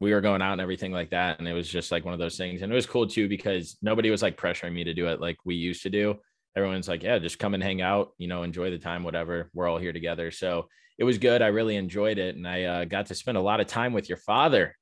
we 0.00 0.12
were 0.12 0.20
going 0.20 0.42
out 0.42 0.52
and 0.52 0.60
everything 0.60 0.92
like 0.92 1.10
that. 1.10 1.38
And 1.38 1.48
it 1.48 1.52
was 1.52 1.68
just 1.68 1.90
like 1.90 2.04
one 2.04 2.14
of 2.14 2.20
those 2.20 2.36
things. 2.36 2.62
And 2.62 2.70
it 2.70 2.74
was 2.74 2.86
cool 2.86 3.06
too, 3.06 3.28
because 3.28 3.76
nobody 3.82 4.10
was 4.10 4.22
like 4.22 4.36
pressuring 4.36 4.72
me 4.72 4.84
to 4.84 4.94
do 4.94 5.08
it 5.08 5.20
like 5.20 5.38
we 5.44 5.54
used 5.54 5.82
to 5.82 5.90
do. 5.90 6.16
Everyone's 6.56 6.88
like, 6.88 7.02
yeah, 7.02 7.18
just 7.18 7.40
come 7.40 7.54
and 7.54 7.62
hang 7.62 7.82
out, 7.82 8.12
you 8.18 8.28
know, 8.28 8.44
enjoy 8.44 8.70
the 8.70 8.78
time, 8.78 9.02
whatever. 9.02 9.50
We're 9.54 9.66
all 9.66 9.78
here 9.78 9.92
together. 9.92 10.30
So 10.30 10.68
it 10.98 11.04
was 11.04 11.18
good. 11.18 11.42
I 11.42 11.48
really 11.48 11.74
enjoyed 11.74 12.18
it. 12.18 12.36
And 12.36 12.46
I 12.46 12.64
uh, 12.64 12.84
got 12.84 13.06
to 13.06 13.14
spend 13.14 13.36
a 13.36 13.42
lot 13.42 13.60
of 13.60 13.66
time 13.66 13.92
with 13.92 14.08
your 14.08 14.18
father. 14.18 14.76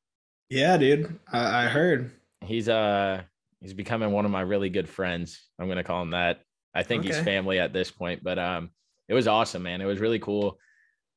Yeah, 0.50 0.76
dude. 0.76 1.18
I, 1.32 1.64
I 1.64 1.68
heard. 1.68 2.10
He's 2.44 2.68
uh 2.68 3.22
he's 3.62 3.74
becoming 3.74 4.10
one 4.10 4.24
of 4.24 4.30
my 4.30 4.40
really 4.40 4.68
good 4.68 4.88
friends. 4.88 5.48
I'm 5.58 5.68
gonna 5.68 5.84
call 5.84 6.02
him 6.02 6.10
that. 6.10 6.40
I 6.74 6.82
think 6.82 7.04
okay. 7.04 7.14
he's 7.14 7.24
family 7.24 7.58
at 7.58 7.72
this 7.72 7.90
point, 7.90 8.22
but 8.22 8.38
um, 8.38 8.70
it 9.08 9.14
was 9.14 9.28
awesome, 9.28 9.62
man. 9.62 9.80
It 9.80 9.86
was 9.86 10.00
really 10.00 10.18
cool. 10.18 10.58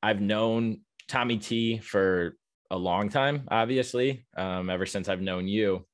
I've 0.03 0.21
known 0.21 0.81
Tommy 1.07 1.37
T 1.37 1.79
for 1.79 2.35
a 2.69 2.77
long 2.77 3.09
time, 3.09 3.47
obviously, 3.49 4.25
um, 4.37 4.69
ever 4.69 4.85
since 4.85 5.09
I've 5.09 5.21
known 5.21 5.47
you. 5.47 5.85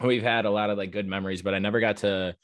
We've 0.00 0.22
had 0.22 0.44
a 0.44 0.50
lot 0.50 0.70
of 0.70 0.78
like 0.78 0.92
good 0.92 1.06
memories, 1.06 1.42
but 1.42 1.54
I 1.54 1.58
never 1.58 1.80
got 1.80 1.98
to 1.98 2.36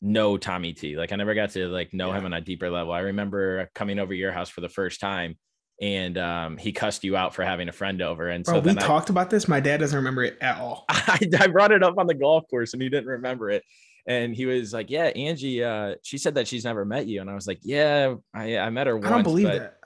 know 0.00 0.36
Tommy 0.36 0.72
T. 0.72 0.96
Like 0.96 1.12
I 1.12 1.16
never 1.16 1.34
got 1.34 1.50
to 1.50 1.68
like 1.68 1.92
know 1.92 2.08
yeah. 2.08 2.18
him 2.18 2.24
on 2.26 2.32
a 2.32 2.40
deeper 2.40 2.70
level. 2.70 2.92
I 2.92 3.00
remember 3.00 3.70
coming 3.74 3.98
over 3.98 4.14
your 4.14 4.32
house 4.32 4.48
for 4.48 4.60
the 4.60 4.68
first 4.68 5.00
time 5.00 5.36
and 5.80 6.16
um, 6.16 6.56
he 6.56 6.72
cussed 6.72 7.04
you 7.04 7.16
out 7.16 7.34
for 7.34 7.44
having 7.44 7.68
a 7.68 7.72
friend 7.72 8.00
over. 8.00 8.28
And 8.28 8.44
Bro, 8.44 8.54
so 8.54 8.60
we 8.60 8.74
talked 8.74 9.10
about 9.10 9.30
this. 9.30 9.46
My 9.46 9.60
dad 9.60 9.78
doesn't 9.78 9.96
remember 9.96 10.24
it 10.24 10.38
at 10.40 10.58
all. 10.58 10.84
I, 10.88 11.18
I, 11.38 11.46
brought 11.48 11.72
it 11.72 11.82
up 11.82 11.98
on 11.98 12.06
the 12.06 12.14
golf 12.14 12.44
course 12.48 12.72
and 12.72 12.82
he 12.82 12.88
didn't 12.88 13.08
remember 13.08 13.50
it. 13.50 13.62
And 14.08 14.34
he 14.34 14.46
was 14.46 14.72
like, 14.72 14.88
"Yeah, 14.88 15.06
Angie, 15.06 15.64
uh, 15.64 15.96
she 16.02 16.16
said 16.16 16.36
that 16.36 16.46
she's 16.46 16.64
never 16.64 16.84
met 16.84 17.08
you." 17.08 17.20
And 17.20 17.28
I 17.28 17.34
was 17.34 17.48
like, 17.48 17.58
"Yeah, 17.62 18.14
I, 18.32 18.56
I 18.56 18.70
met 18.70 18.86
her 18.86 18.96
once." 18.96 19.06
I 19.06 19.10
don't 19.10 19.24
believe 19.24 19.48
that. 19.48 19.78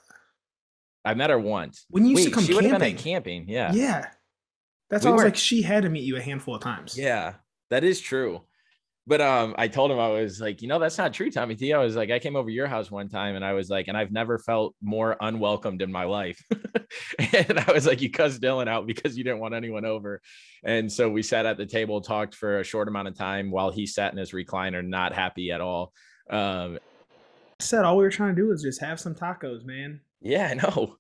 I 1.07 1.15
met 1.15 1.31
her 1.31 1.39
once. 1.39 1.87
When 1.89 2.05
you 2.05 2.11
used 2.11 2.25
Wait, 2.25 2.29
to 2.29 2.35
come 2.35 2.45
she 2.45 2.69
camping. 2.69 2.97
camping, 2.97 3.49
yeah, 3.49 3.73
yeah. 3.73 4.11
That's 4.91 5.07
we 5.07 5.11
why 5.11 5.13
I 5.13 5.17
was 5.17 5.25
like, 5.25 5.37
she 5.37 5.63
had 5.63 5.85
to 5.85 5.89
meet 5.89 6.05
you 6.05 6.17
a 6.17 6.21
handful 6.21 6.55
of 6.55 6.61
times. 6.61 6.99
Yeah, 6.99 7.35
that 7.71 7.83
is 7.83 7.99
true. 7.99 8.43
But 9.07 9.21
um, 9.21 9.55
I 9.59 9.67
told 9.67 9.91
him 9.91 9.99
I 9.99 10.09
was 10.09 10.41
like, 10.41 10.63
you 10.63 10.69
know, 10.69 10.79
that's 10.79 10.99
not 10.99 11.13
true, 11.13 11.31
Tommy 11.31 11.57
T. 11.57 11.73
I 11.73 11.79
was 11.79 11.97
like, 11.97 12.11
I 12.11 12.19
came 12.19 12.37
over 12.37 12.51
your 12.51 12.67
house 12.67 12.91
one 12.91 13.09
time 13.09 13.35
and 13.35 13.45
I 13.45 13.55
was 13.55 13.71
like, 13.71 13.89
and 13.89 13.97
I've 13.97 14.13
never 14.13 14.39
felt 14.39 14.75
more 14.83 15.17
unwelcomed 15.21 15.83
in 15.83 15.91
my 15.91 16.05
life. 16.05 16.41
and 17.19 17.59
I 17.59 17.73
was 17.73 17.87
like, 17.87 18.03
you 18.03 18.11
cussed 18.11 18.41
Dylan 18.41 18.69
out 18.69 18.87
because 18.87 19.17
you 19.17 19.25
didn't 19.25 19.41
want 19.41 19.55
anyone 19.55 19.85
over. 19.85 20.21
And 20.65 20.91
so 20.93 21.09
we 21.09 21.23
sat 21.23 21.47
at 21.47 21.57
the 21.57 21.67
table, 21.67 22.01
talked 22.01 22.35
for 22.35 22.61
a 22.61 22.65
short 22.65 22.89
amount 22.89 23.09
of 23.09 23.17
time 23.17 23.51
while 23.51 23.71
he 23.71 23.87
sat 23.87 24.13
in 24.13 24.19
his 24.19 24.33
recliner, 24.33 24.87
not 24.87 25.15
happy 25.15 25.51
at 25.51 25.61
all. 25.61 25.93
Um, 26.29 26.79
I 27.61 27.63
said 27.63 27.85
all 27.85 27.97
we 27.97 28.05
were 28.05 28.11
trying 28.11 28.35
to 28.37 28.41
do 28.41 28.49
was 28.49 28.63
just 28.63 28.81
have 28.81 29.01
some 29.01 29.15
tacos, 29.15 29.65
man. 29.65 30.01
Yeah, 30.21 30.49
I 30.49 30.55
know. 30.55 30.97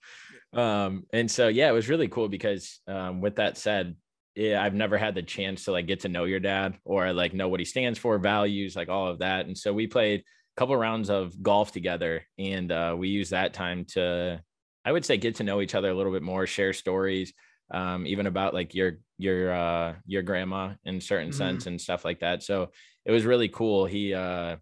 Um, 0.52 1.04
and 1.12 1.30
so 1.30 1.49
yeah, 1.49 1.69
it 1.69 1.75
was 1.75 1.88
really 1.88 2.09
cool 2.09 2.28
because 2.28 2.80
um, 2.88 3.21
with 3.21 3.37
that 3.37 3.57
said, 3.57 3.95
yeah, 4.35 4.63
I've 4.63 4.75
never 4.75 4.97
had 4.97 5.15
the 5.15 5.23
chance 5.23 5.65
to 5.65 5.73
like 5.73 5.87
get 5.87 6.01
to 6.01 6.09
know 6.09 6.25
your 6.25 6.41
dad 6.41 6.79
or 6.85 7.13
like 7.13 7.35
know 7.35 7.49
what 7.49 7.61
he 7.61 7.67
stands 7.67 7.99
for, 7.99 8.19
values, 8.19 8.77
like 8.77 8.89
all 8.89 9.09
of 9.09 9.19
that. 9.19 9.47
And 9.47 9.57
so 9.57 9.73
we 9.73 9.87
played 9.87 10.21
a 10.21 10.61
couple 10.61 10.77
rounds 10.77 11.11
of 11.11 11.43
golf 11.43 11.73
together 11.73 12.25
and 12.39 12.71
uh, 12.71 12.95
we 12.97 13.09
used 13.09 13.33
that 13.33 13.55
time 13.55 13.85
to, 13.87 14.41
I 14.85 14.93
would 14.93 15.05
say, 15.05 15.17
get 15.17 15.37
to 15.37 15.45
know 15.45 15.61
each 15.61 15.75
other 15.75 15.91
a 15.91 15.95
little 15.95 16.13
bit 16.13 16.23
more, 16.23 16.47
share 16.47 16.73
stories, 16.73 17.33
um, 17.71 18.07
even 18.07 18.27
about 18.27 18.55
like 18.55 18.75
your 18.75 18.99
your 19.19 19.53
uh, 19.53 19.95
your 20.07 20.23
grandma 20.23 20.73
in 20.85 21.01
certain 21.01 21.31
mm-hmm. 21.31 21.39
sense 21.39 21.67
and 21.67 21.81
stuff 21.81 22.05
like 22.05 22.21
that. 22.21 22.43
So 22.43 22.71
it 23.05 23.13
was 23.13 23.25
really 23.25 23.49
cool. 23.49 23.87
He 23.87 24.15
uh, 24.15 24.57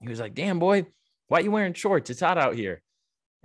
he 0.00 0.08
was 0.08 0.20
like, 0.20 0.34
"Damn 0.34 0.58
boy, 0.58 0.86
why 1.28 1.40
you 1.40 1.50
wearing 1.50 1.74
shorts? 1.74 2.10
It's 2.10 2.20
hot 2.20 2.38
out 2.38 2.54
here." 2.54 2.82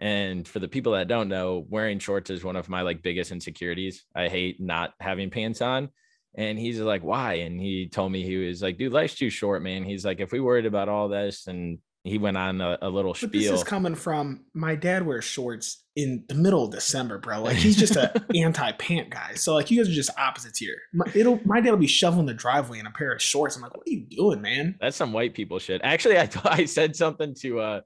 And 0.01 0.47
for 0.47 0.57
the 0.57 0.67
people 0.67 0.93
that 0.93 1.07
don't 1.07 1.29
know, 1.29 1.65
wearing 1.69 1.99
shorts 1.99 2.31
is 2.31 2.43
one 2.43 2.55
of 2.55 2.67
my 2.67 2.81
like 2.81 3.03
biggest 3.03 3.31
insecurities. 3.31 4.03
I 4.15 4.29
hate 4.29 4.59
not 4.59 4.95
having 4.99 5.29
pants 5.29 5.61
on. 5.61 5.89
And 6.33 6.57
he's 6.57 6.79
like, 6.79 7.03
why? 7.03 7.35
And 7.35 7.59
he 7.59 7.87
told 7.87 8.11
me 8.11 8.23
he 8.23 8.37
was 8.37 8.63
like, 8.63 8.77
dude, 8.77 8.93
life's 8.93 9.15
too 9.15 9.29
short, 9.29 9.61
man. 9.61 9.83
He's 9.83 10.03
like, 10.03 10.19
if 10.19 10.31
we 10.31 10.39
worried 10.39 10.65
about 10.65 10.89
all 10.89 11.07
this 11.07 11.45
and 11.45 11.77
he 12.03 12.17
went 12.17 12.35
on 12.35 12.61
a, 12.61 12.79
a 12.81 12.89
little 12.89 13.15
But 13.19 13.31
this 13.31 13.51
is 13.51 13.63
coming 13.63 13.93
from 13.93 14.45
my 14.55 14.73
dad 14.73 15.05
wears 15.05 15.23
shorts 15.23 15.83
in 15.95 16.23
the 16.27 16.33
middle 16.33 16.65
of 16.65 16.71
December, 16.71 17.19
bro. 17.19 17.43
Like 17.43 17.57
he's 17.57 17.75
just 17.75 17.95
a 17.95 18.11
anti 18.35 18.71
pant 18.71 19.11
guy. 19.11 19.35
So 19.35 19.53
like 19.53 19.69
you 19.69 19.77
guys 19.77 19.87
are 19.87 19.93
just 19.93 20.09
opposites 20.17 20.57
here. 20.57 20.77
My, 20.93 21.05
it'll 21.13 21.39
my 21.45 21.61
dad 21.61 21.69
will 21.69 21.77
be 21.77 21.85
shoveling 21.85 22.25
the 22.25 22.33
driveway 22.33 22.79
in 22.79 22.87
a 22.87 22.91
pair 22.91 23.11
of 23.11 23.21
shorts. 23.21 23.55
I'm 23.55 23.61
like, 23.61 23.77
what 23.77 23.87
are 23.87 23.91
you 23.91 24.07
doing, 24.09 24.41
man? 24.41 24.77
That's 24.81 24.97
some 24.97 25.13
white 25.13 25.35
people 25.35 25.59
shit. 25.59 25.81
Actually, 25.83 26.17
I 26.17 26.27
I 26.45 26.65
said 26.65 26.95
something 26.95 27.35
to 27.41 27.59
uh 27.59 27.81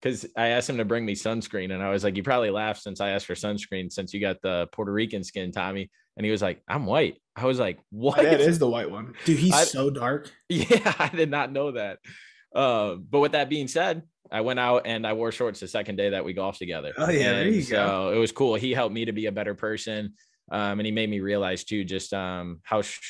because 0.00 0.26
I 0.36 0.48
asked 0.48 0.68
him 0.70 0.76
to 0.78 0.84
bring 0.84 1.04
me 1.04 1.14
sunscreen, 1.14 1.72
and 1.72 1.82
I 1.82 1.90
was 1.90 2.04
like, 2.04 2.16
"You 2.16 2.22
probably 2.22 2.50
laughed 2.50 2.82
since 2.82 3.00
I 3.00 3.10
asked 3.10 3.26
for 3.26 3.34
sunscreen 3.34 3.90
since 3.92 4.12
you 4.14 4.20
got 4.20 4.40
the 4.42 4.68
Puerto 4.72 4.92
Rican 4.92 5.24
skin, 5.24 5.52
Tommy." 5.52 5.90
And 6.16 6.24
he 6.24 6.30
was 6.32 6.42
like, 6.42 6.62
"I'm 6.68 6.86
white." 6.86 7.20
I 7.36 7.44
was 7.46 7.58
like, 7.58 7.78
"What?" 7.90 8.16
My 8.18 8.24
dad 8.24 8.40
is 8.40 8.58
the 8.58 8.68
white 8.68 8.90
one, 8.90 9.14
dude. 9.24 9.38
He's 9.38 9.52
I- 9.54 9.64
so 9.64 9.90
dark. 9.90 10.30
Yeah, 10.48 10.94
I 10.98 11.08
did 11.08 11.30
not 11.30 11.52
know 11.52 11.72
that. 11.72 11.98
Uh, 12.54 12.94
but 12.94 13.20
with 13.20 13.32
that 13.32 13.48
being 13.50 13.68
said, 13.68 14.02
I 14.32 14.40
went 14.40 14.58
out 14.58 14.82
and 14.86 15.06
I 15.06 15.12
wore 15.12 15.32
shorts 15.32 15.60
the 15.60 15.68
second 15.68 15.96
day 15.96 16.10
that 16.10 16.24
we 16.24 16.32
golfed 16.32 16.58
together. 16.58 16.92
Oh, 16.96 17.10
yeah, 17.10 17.32
there 17.32 17.48
you 17.48 17.62
so 17.62 17.76
go. 17.76 18.12
it 18.14 18.18
was 18.18 18.32
cool. 18.32 18.54
He 18.54 18.72
helped 18.72 18.94
me 18.94 19.04
to 19.04 19.12
be 19.12 19.26
a 19.26 19.32
better 19.32 19.54
person, 19.54 20.14
um, 20.50 20.80
and 20.80 20.86
he 20.86 20.92
made 20.92 21.10
me 21.10 21.20
realize 21.20 21.64
too 21.64 21.84
just 21.84 22.12
um 22.14 22.60
how 22.62 22.82
sh- 22.82 23.00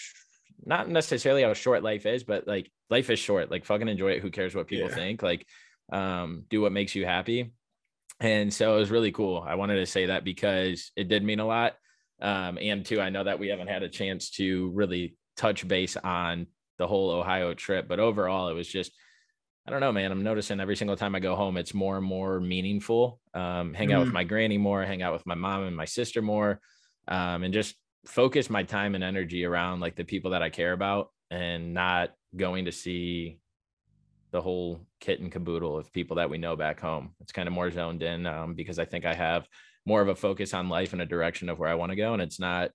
not 0.64 0.88
necessarily 0.88 1.42
how 1.45 1.52
short 1.54 1.83
life 1.85 2.04
is, 2.07 2.25
but 2.25 2.49
like 2.49 2.71
life 2.90 3.11
is 3.11 3.18
short. 3.21 3.50
Like 3.50 3.64
fucking 3.64 3.88
enjoy 3.88 4.11
it. 4.12 4.23
Who 4.23 4.30
cares 4.30 4.54
what 4.54 4.66
people 4.66 4.88
Yeah. 4.88 4.95
think? 4.97 5.23
Like, 5.23 5.47
um, 5.90 6.45
do 6.49 6.61
what 6.61 6.73
makes 6.73 6.95
you 6.95 7.04
happy. 7.04 7.52
And 8.21 8.52
so 8.52 8.75
it 8.76 8.80
was 8.80 8.90
really 8.90 9.12
cool. 9.12 9.45
I 9.47 9.54
wanted 9.54 9.76
to 9.76 9.87
say 9.87 10.07
that 10.07 10.25
because 10.25 10.90
it 10.97 11.09
did 11.09 11.23
mean 11.23 11.40
a 11.40 11.47
lot. 11.47 11.76
Um, 12.21 12.59
and 12.61 12.85
two, 12.85 13.00
I 13.00 13.11
know 13.11 13.25
that 13.25 13.38
we 13.38 13.49
haven't 13.49 13.68
had 13.68 13.85
a 13.85 13.88
chance 13.88 14.30
to 14.33 14.71
really 14.71 15.16
touch 15.37 15.66
base 15.66 15.97
on 15.97 16.49
the 16.78 16.87
whole 16.87 17.11
Ohio 17.11 17.54
trip, 17.54 17.87
but 17.88 18.00
overall, 18.00 18.49
it 18.49 18.54
was 18.54 18.68
just, 18.68 18.92
I 19.66 19.71
don't 19.71 19.80
know, 19.80 19.92
man. 19.92 20.11
I'm 20.11 20.23
noticing 20.25 20.61
every 20.61 20.76
single 20.76 20.97
time 20.97 21.14
I 21.14 21.21
go 21.21 21.37
home, 21.37 21.57
it's 21.57 21.75
more 21.75 21.97
and 21.97 22.07
more 22.07 22.40
meaningful. 22.40 23.21
Um, 23.35 23.75
hang 23.75 23.92
out 23.92 24.00
with 24.00 24.09
Mhm. 24.09 24.14
my 24.14 24.25
granny 24.25 24.59
more, 24.59 24.83
hang 24.85 25.02
out 25.02 25.12
with 25.12 25.26
my 25.26 25.35
mom 25.35 25.64
and 25.64 25.76
my 25.76 25.85
sister 25.85 26.23
more, 26.23 26.61
um, 27.07 27.45
and 27.45 27.54
just 27.54 27.76
focus 28.07 28.49
my 28.49 28.62
time 28.62 28.95
and 28.95 29.04
energy 29.04 29.45
around 29.45 29.80
like 29.80 29.95
the 29.95 30.04
people 30.04 30.30
that 30.33 30.42
I 30.42 30.50
care 30.50 30.73
about 30.73 31.11
and 31.30 31.75
not 31.75 32.14
going 32.35 32.64
to 32.64 32.73
see 32.73 33.40
the 34.30 34.40
whole 34.40 34.80
kit 35.00 35.20
and 35.20 35.32
caboodle 35.32 35.76
of 35.76 35.92
people 35.92 36.16
that 36.16 36.30
we 36.30 36.38
know 36.38 36.56
back 36.56 36.80
home. 36.80 37.11
It's 37.20 37.32
kind 37.32 37.49
of 37.49 37.54
more 37.54 37.70
zoned 37.70 38.02
in 38.02 38.26
um, 38.26 38.54
because 38.54 38.78
I 38.78 38.85
think 38.85 39.04
I 39.04 39.14
have 39.14 39.49
more 39.87 40.02
of 40.02 40.08
a 40.08 40.14
focus 40.14 40.54
on 40.54 40.68
life 40.68 40.92
and 40.92 41.02
a 41.02 41.06
direction 41.06 41.49
of 41.49 41.58
where 41.58 41.68
I 41.68 41.75
want 41.75 41.90
to 41.90 41.97
go. 41.97 42.12
And 42.12 42.23
it's 42.23 42.38
not 42.38 42.70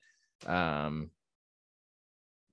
um, 0.48 1.12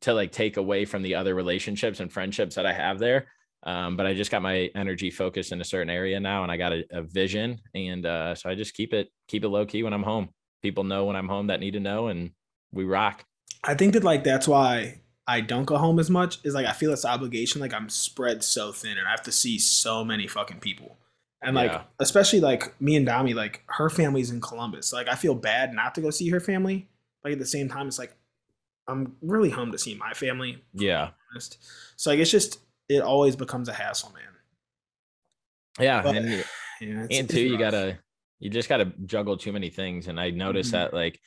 to 0.02 0.12
like 0.14 0.32
take 0.32 0.56
away 0.56 0.84
from 0.84 1.02
the 1.02 1.14
other 1.14 1.34
relationships 1.34 2.00
and 2.00 2.12
friendships 2.12 2.54
that 2.56 2.66
I 2.66 2.72
have 2.72 2.98
there. 2.98 3.28
Um, 3.62 3.96
but 3.96 4.06
I 4.06 4.14
just 4.14 4.30
got 4.30 4.42
my 4.42 4.70
energy 4.74 5.10
focused 5.10 5.52
in 5.52 5.60
a 5.60 5.64
certain 5.64 5.90
area 5.90 6.18
now 6.18 6.42
and 6.42 6.52
I 6.52 6.56
got 6.56 6.72
a, 6.72 6.84
a 6.90 7.02
vision. 7.02 7.60
And 7.74 8.06
uh, 8.06 8.34
so 8.34 8.48
I 8.48 8.54
just 8.54 8.74
keep 8.74 8.94
it, 8.94 9.08
keep 9.28 9.44
it 9.44 9.48
low 9.48 9.66
key 9.66 9.82
when 9.82 9.92
I'm 9.92 10.02
home. 10.02 10.28
People 10.62 10.84
know 10.84 11.06
when 11.06 11.16
I'm 11.16 11.28
home 11.28 11.48
that 11.48 11.60
need 11.60 11.72
to 11.72 11.80
know 11.80 12.08
and 12.08 12.30
we 12.72 12.84
rock. 12.84 13.24
I 13.64 13.74
think 13.74 13.92
that 13.94 14.04
like 14.04 14.24
that's 14.24 14.48
why 14.48 14.99
I 15.30 15.40
don't 15.40 15.64
go 15.64 15.76
home 15.78 15.98
as 15.98 16.10
much. 16.10 16.38
Is 16.44 16.54
like 16.54 16.66
I 16.66 16.72
feel 16.72 16.90
this 16.90 17.04
obligation. 17.04 17.60
Like 17.60 17.72
I'm 17.72 17.88
spread 17.88 18.42
so 18.42 18.72
thin, 18.72 18.98
and 18.98 19.06
I 19.06 19.10
have 19.10 19.22
to 19.22 19.32
see 19.32 19.58
so 19.58 20.04
many 20.04 20.26
fucking 20.26 20.60
people. 20.60 20.96
And 21.42 21.54
like 21.54 21.70
Yeah. 21.70 21.82
especially 22.00 22.40
like 22.40 22.78
me 22.80 22.96
and 22.96 23.06
Dami, 23.06 23.34
like 23.34 23.62
her 23.66 23.88
family's 23.88 24.30
in 24.30 24.40
Columbus. 24.40 24.92
Like 24.92 25.08
I 25.08 25.14
feel 25.14 25.34
bad 25.34 25.72
not 25.72 25.94
to 25.94 26.00
go 26.00 26.10
see 26.10 26.28
her 26.30 26.40
family. 26.40 26.88
Like 27.24 27.34
at 27.34 27.38
the 27.38 27.46
same 27.46 27.68
time, 27.68 27.86
it's 27.86 27.98
like 27.98 28.14
I'm 28.88 29.16
really 29.22 29.50
home 29.50 29.70
to 29.72 29.78
see 29.78 29.94
my 29.94 30.12
family. 30.14 30.62
Yeah. 30.74 31.10
So 31.96 32.10
like 32.10 32.18
it's 32.18 32.30
just 32.30 32.58
it 32.88 33.00
always 33.02 33.36
becomes 33.36 33.68
a 33.68 33.72
hassle, 33.72 34.12
man. 34.12 34.24
Yeah. 35.78 36.02
But, 36.02 36.16
and 36.16 36.28
yeah, 36.80 37.06
and 37.10 37.28
two, 37.30 37.40
you 37.40 37.56
gotta 37.56 37.98
you 38.38 38.50
just 38.50 38.68
gotta 38.68 38.92
juggle 39.06 39.36
too 39.36 39.52
many 39.52 39.70
things. 39.70 40.08
And 40.08 40.18
I 40.18 40.30
noticed 40.30 40.70
Mhm. 40.70 40.72
that 40.72 40.94
like, 40.94 41.20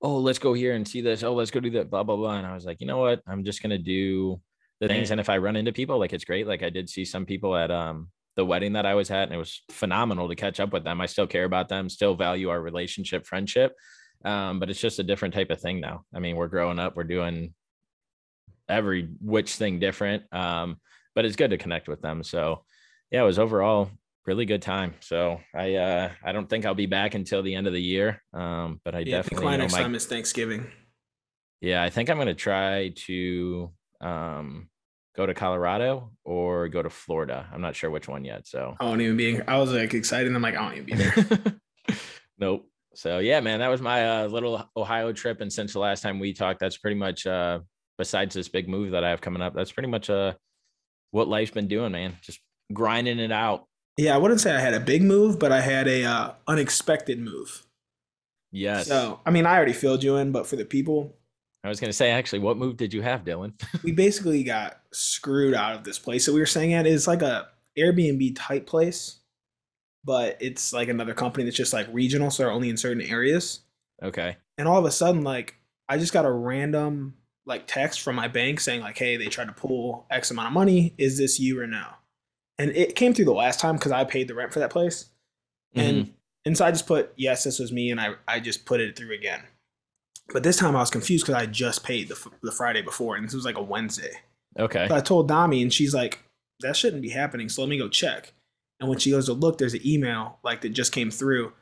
oh, 0.00 0.18
let's 0.18 0.38
go 0.38 0.52
here 0.52 0.74
and 0.74 0.86
see 0.86 1.00
this. 1.00 1.22
Oh, 1.22 1.34
let's 1.34 1.50
go 1.50 1.60
do 1.60 1.70
that, 1.70 1.90
blah, 1.90 2.02
blah, 2.02 2.16
blah. 2.16 2.36
And 2.36 2.46
I 2.46 2.54
was 2.54 2.64
like, 2.64 2.80
you 2.80 2.86
know 2.86 2.98
what? 2.98 3.20
I'm 3.26 3.44
just 3.44 3.62
gonna 3.62 3.78
do 3.78 4.40
the 4.80 4.88
things. 4.88 5.10
And 5.10 5.20
if 5.20 5.28
I 5.28 5.38
run 5.38 5.56
into 5.56 5.72
people, 5.72 5.98
like 5.98 6.12
it's 6.12 6.24
great. 6.24 6.46
Like 6.46 6.62
I 6.62 6.70
did 6.70 6.88
see 6.88 7.04
some 7.04 7.26
people 7.26 7.56
at 7.56 7.70
um 7.70 8.10
the 8.36 8.44
wedding 8.44 8.74
that 8.74 8.86
I 8.86 8.94
was 8.94 9.10
at, 9.10 9.24
and 9.24 9.34
it 9.34 9.38
was 9.38 9.62
phenomenal 9.70 10.28
to 10.28 10.36
catch 10.36 10.60
up 10.60 10.72
with 10.72 10.84
them. 10.84 11.00
I 11.00 11.06
still 11.06 11.26
care 11.26 11.44
about 11.44 11.68
them, 11.68 11.88
still 11.88 12.14
value 12.14 12.50
our 12.50 12.60
relationship, 12.60 13.26
friendship. 13.26 13.74
Um, 14.24 14.60
but 14.60 14.70
it's 14.70 14.80
just 14.80 15.00
a 15.00 15.04
different 15.04 15.34
type 15.34 15.50
of 15.50 15.60
thing 15.60 15.80
now. 15.80 16.04
I 16.14 16.20
mean, 16.20 16.36
we're 16.36 16.48
growing 16.48 16.78
up, 16.78 16.94
we're 16.96 17.04
doing 17.04 17.54
every 18.68 19.08
which 19.20 19.56
thing 19.56 19.80
different. 19.80 20.22
Um, 20.32 20.76
but 21.14 21.24
it's 21.24 21.36
good 21.36 21.50
to 21.50 21.58
connect 21.58 21.88
with 21.88 22.00
them. 22.00 22.22
So 22.22 22.64
yeah, 23.10 23.22
it 23.22 23.26
was 23.26 23.38
overall 23.40 23.90
really 24.28 24.44
good 24.44 24.60
time. 24.62 24.94
So 25.00 25.40
I 25.54 25.74
uh 25.76 26.10
I 26.22 26.32
don't 26.32 26.48
think 26.48 26.66
I'll 26.66 26.74
be 26.74 26.86
back 26.86 27.14
until 27.14 27.42
the 27.42 27.54
end 27.54 27.66
of 27.66 27.72
the 27.72 27.80
year. 27.82 28.22
Um, 28.34 28.80
but 28.84 28.94
I 28.94 28.98
Yeah, 29.00 29.20
I 29.20 29.22
think 29.22 29.40
definitely 29.40 29.44
my 29.46 29.52
you 29.52 29.58
know, 29.58 29.64
next 29.64 29.72
my- 29.72 29.82
time 29.82 29.94
is 29.94 30.06
Thanksgiving. 30.06 30.70
yeah, 31.62 31.82
I 31.82 31.90
think 31.90 32.10
I'm 32.10 32.18
gonna 32.18 32.34
try 32.34 32.92
to 33.06 33.72
um 34.02 34.68
go 35.16 35.24
to 35.26 35.34
Colorado 35.34 36.12
or 36.24 36.68
go 36.68 36.82
to 36.82 36.90
Florida. 36.90 37.48
I'm 37.52 37.60
not 37.62 37.74
sure 37.74 37.90
which 37.90 38.06
one 38.06 38.24
yet. 38.24 38.46
So 38.46 38.76
I 38.78 38.84
won't 38.84 39.00
even 39.00 39.16
be. 39.16 39.40
I 39.42 39.56
was 39.58 39.72
like 39.72 39.94
excited. 39.94 40.32
I'm 40.34 40.42
like 40.42 40.54
I 40.56 40.60
won't 40.60 40.74
even 40.76 40.86
be 40.86 40.94
there. 40.94 41.54
nope. 42.38 42.68
So 42.94 43.18
yeah, 43.20 43.40
man, 43.40 43.60
that 43.60 43.68
was 43.68 43.80
my 43.80 44.22
uh, 44.22 44.26
little 44.26 44.68
Ohio 44.76 45.12
trip. 45.12 45.40
And 45.40 45.52
since 45.52 45.72
the 45.72 45.78
last 45.80 46.02
time 46.02 46.18
we 46.18 46.32
talked, 46.34 46.60
that's 46.60 46.76
pretty 46.76 46.96
much 46.96 47.26
uh 47.26 47.60
besides 47.96 48.34
this 48.34 48.48
big 48.48 48.68
move 48.68 48.92
that 48.92 49.02
I 49.04 49.10
have 49.10 49.20
coming 49.20 49.42
up, 49.42 49.54
that's 49.54 49.72
pretty 49.72 49.88
much 49.88 50.10
uh 50.10 50.34
what 51.12 51.26
life's 51.28 51.50
been 51.50 51.68
doing, 51.68 51.92
man. 51.92 52.16
Just 52.22 52.40
grinding 52.72 53.18
it 53.18 53.32
out. 53.32 53.64
Yeah, 53.98 54.14
I 54.14 54.18
wouldn't 54.18 54.40
say 54.40 54.54
I 54.54 54.60
had 54.60 54.74
a 54.74 54.80
big 54.80 55.02
move, 55.02 55.40
but 55.40 55.50
I 55.50 55.60
had 55.60 55.88
a 55.88 56.04
uh, 56.04 56.32
unexpected 56.46 57.18
move. 57.18 57.66
Yes. 58.52 58.86
So, 58.86 59.18
I 59.26 59.30
mean, 59.30 59.44
I 59.44 59.56
already 59.56 59.72
filled 59.72 60.04
you 60.04 60.16
in, 60.16 60.30
but 60.30 60.46
for 60.46 60.54
the 60.54 60.64
people, 60.64 61.16
I 61.64 61.68
was 61.68 61.80
gonna 61.80 61.92
say 61.92 62.12
actually, 62.12 62.38
what 62.38 62.56
move 62.56 62.76
did 62.76 62.94
you 62.94 63.02
have, 63.02 63.24
Dylan? 63.24 63.52
we 63.82 63.90
basically 63.90 64.44
got 64.44 64.80
screwed 64.92 65.52
out 65.52 65.74
of 65.74 65.82
this 65.82 65.98
place 65.98 66.26
that 66.26 66.32
we 66.32 66.38
were 66.38 66.46
staying 66.46 66.74
at. 66.74 66.86
It's 66.86 67.08
like 67.08 67.22
a 67.22 67.48
Airbnb 67.76 68.36
type 68.36 68.66
place, 68.66 69.18
but 70.04 70.36
it's 70.40 70.72
like 70.72 70.88
another 70.88 71.12
company 71.12 71.44
that's 71.44 71.56
just 71.56 71.72
like 71.72 71.88
regional, 71.92 72.30
so 72.30 72.44
they're 72.44 72.52
only 72.52 72.70
in 72.70 72.76
certain 72.76 73.02
areas. 73.02 73.60
okay. 74.00 74.36
And 74.56 74.68
all 74.68 74.78
of 74.78 74.84
a 74.84 74.90
sudden, 74.92 75.22
like, 75.22 75.56
I 75.88 75.98
just 75.98 76.12
got 76.12 76.24
a 76.24 76.30
random 76.30 77.14
like 77.46 77.66
text 77.66 78.00
from 78.02 78.14
my 78.14 78.28
bank 78.28 78.60
saying 78.60 78.80
like, 78.80 78.96
"Hey, 78.96 79.16
they 79.16 79.26
tried 79.26 79.48
to 79.48 79.52
pull 79.52 80.06
X 80.08 80.30
amount 80.30 80.48
of 80.48 80.52
money. 80.52 80.94
Is 80.98 81.18
this 81.18 81.40
you 81.40 81.60
or 81.60 81.66
no?" 81.66 81.84
And 82.58 82.70
it 82.72 82.96
came 82.96 83.14
through 83.14 83.26
the 83.26 83.32
last 83.32 83.60
time 83.60 83.76
because 83.76 83.92
I 83.92 84.04
paid 84.04 84.28
the 84.28 84.34
rent 84.34 84.52
for 84.52 84.58
that 84.58 84.70
place. 84.70 85.06
And 85.74 86.06
Mhm. 86.06 86.12
and 86.44 86.56
so 86.58 86.64
I 86.64 86.70
just 86.70 86.86
put 86.86 87.12
yes, 87.16 87.44
this 87.44 87.58
was 87.58 87.70
me, 87.72 87.90
and 87.90 88.00
I 88.00 88.14
I 88.26 88.40
just 88.40 88.64
put 88.64 88.80
it 88.80 88.96
through 88.96 89.12
again. 89.14 89.42
But 90.32 90.42
this 90.42 90.56
time 90.56 90.74
I 90.76 90.80
was 90.80 90.90
confused 90.90 91.24
because 91.26 91.40
I 91.40 91.46
just 91.46 91.84
paid 91.84 92.08
the 92.08 92.30
the 92.42 92.52
Friday 92.52 92.82
before, 92.82 93.16
and 93.16 93.24
this 93.26 93.34
was 93.34 93.44
like 93.44 93.56
a 93.58 93.62
Wednesday. 93.62 94.20
okay. 94.58 94.88
So 94.88 94.94
I 94.94 95.00
told 95.00 95.30
Dami, 95.30 95.62
and 95.62 95.72
she's 95.72 95.94
like, 95.94 96.18
"That 96.60 96.76
shouldn't 96.76 97.02
be 97.02 97.10
happening." 97.10 97.48
So 97.48 97.62
let 97.62 97.68
me 97.68 97.78
go 97.78 97.88
check. 97.88 98.32
And 98.80 98.88
when 98.88 98.98
she 98.98 99.10
goes 99.10 99.26
to 99.26 99.32
look, 99.32 99.58
there's 99.58 99.74
an 99.74 99.86
email 99.86 100.38
like 100.42 100.60
that 100.62 100.70
just 100.70 100.92
came 100.92 101.10
through 101.10 101.52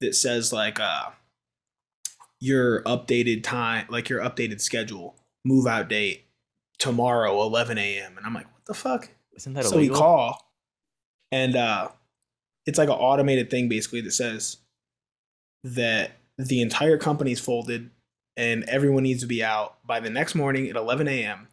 that 0.00 0.14
says 0.14 0.52
like 0.52 0.80
uh 0.80 1.10
your 2.40 2.82
updated 2.84 3.42
time, 3.42 3.86
like 3.90 4.08
your 4.08 4.20
updated 4.20 4.60
schedule, 4.60 5.16
move 5.44 5.66
out 5.66 5.88
date 5.88 6.24
tomorrow, 6.78 7.40
11 7.42 7.76
a.m. 7.78 8.16
And 8.16 8.24
I'm 8.26 8.32
like, 8.34 8.46
what 8.52 8.64
the 8.66 8.74
fuck? 8.74 9.10
Isn't 9.40 9.54
that 9.54 9.64
so 9.64 9.76
we 9.78 9.88
call 9.88 10.52
and 11.32 11.56
uh 11.56 11.88
it's 12.66 12.78
like 12.78 12.88
an 12.90 12.94
automated 12.94 13.50
thing 13.50 13.68
basically 13.68 14.00
that 14.02 14.12
says 14.12 14.58
that 15.64 16.12
the 16.38 16.60
entire 16.60 16.98
company's 16.98 17.40
folded 17.40 17.90
and 18.36 18.64
everyone 18.64 19.02
needs 19.02 19.20
to 19.22 19.26
be 19.26 19.42
out 19.42 19.76
by 19.86 19.98
the 20.00 20.10
next 20.10 20.34
morning 20.34 20.68
at 20.68 20.76
11 20.76 21.08
a.m 21.08 21.48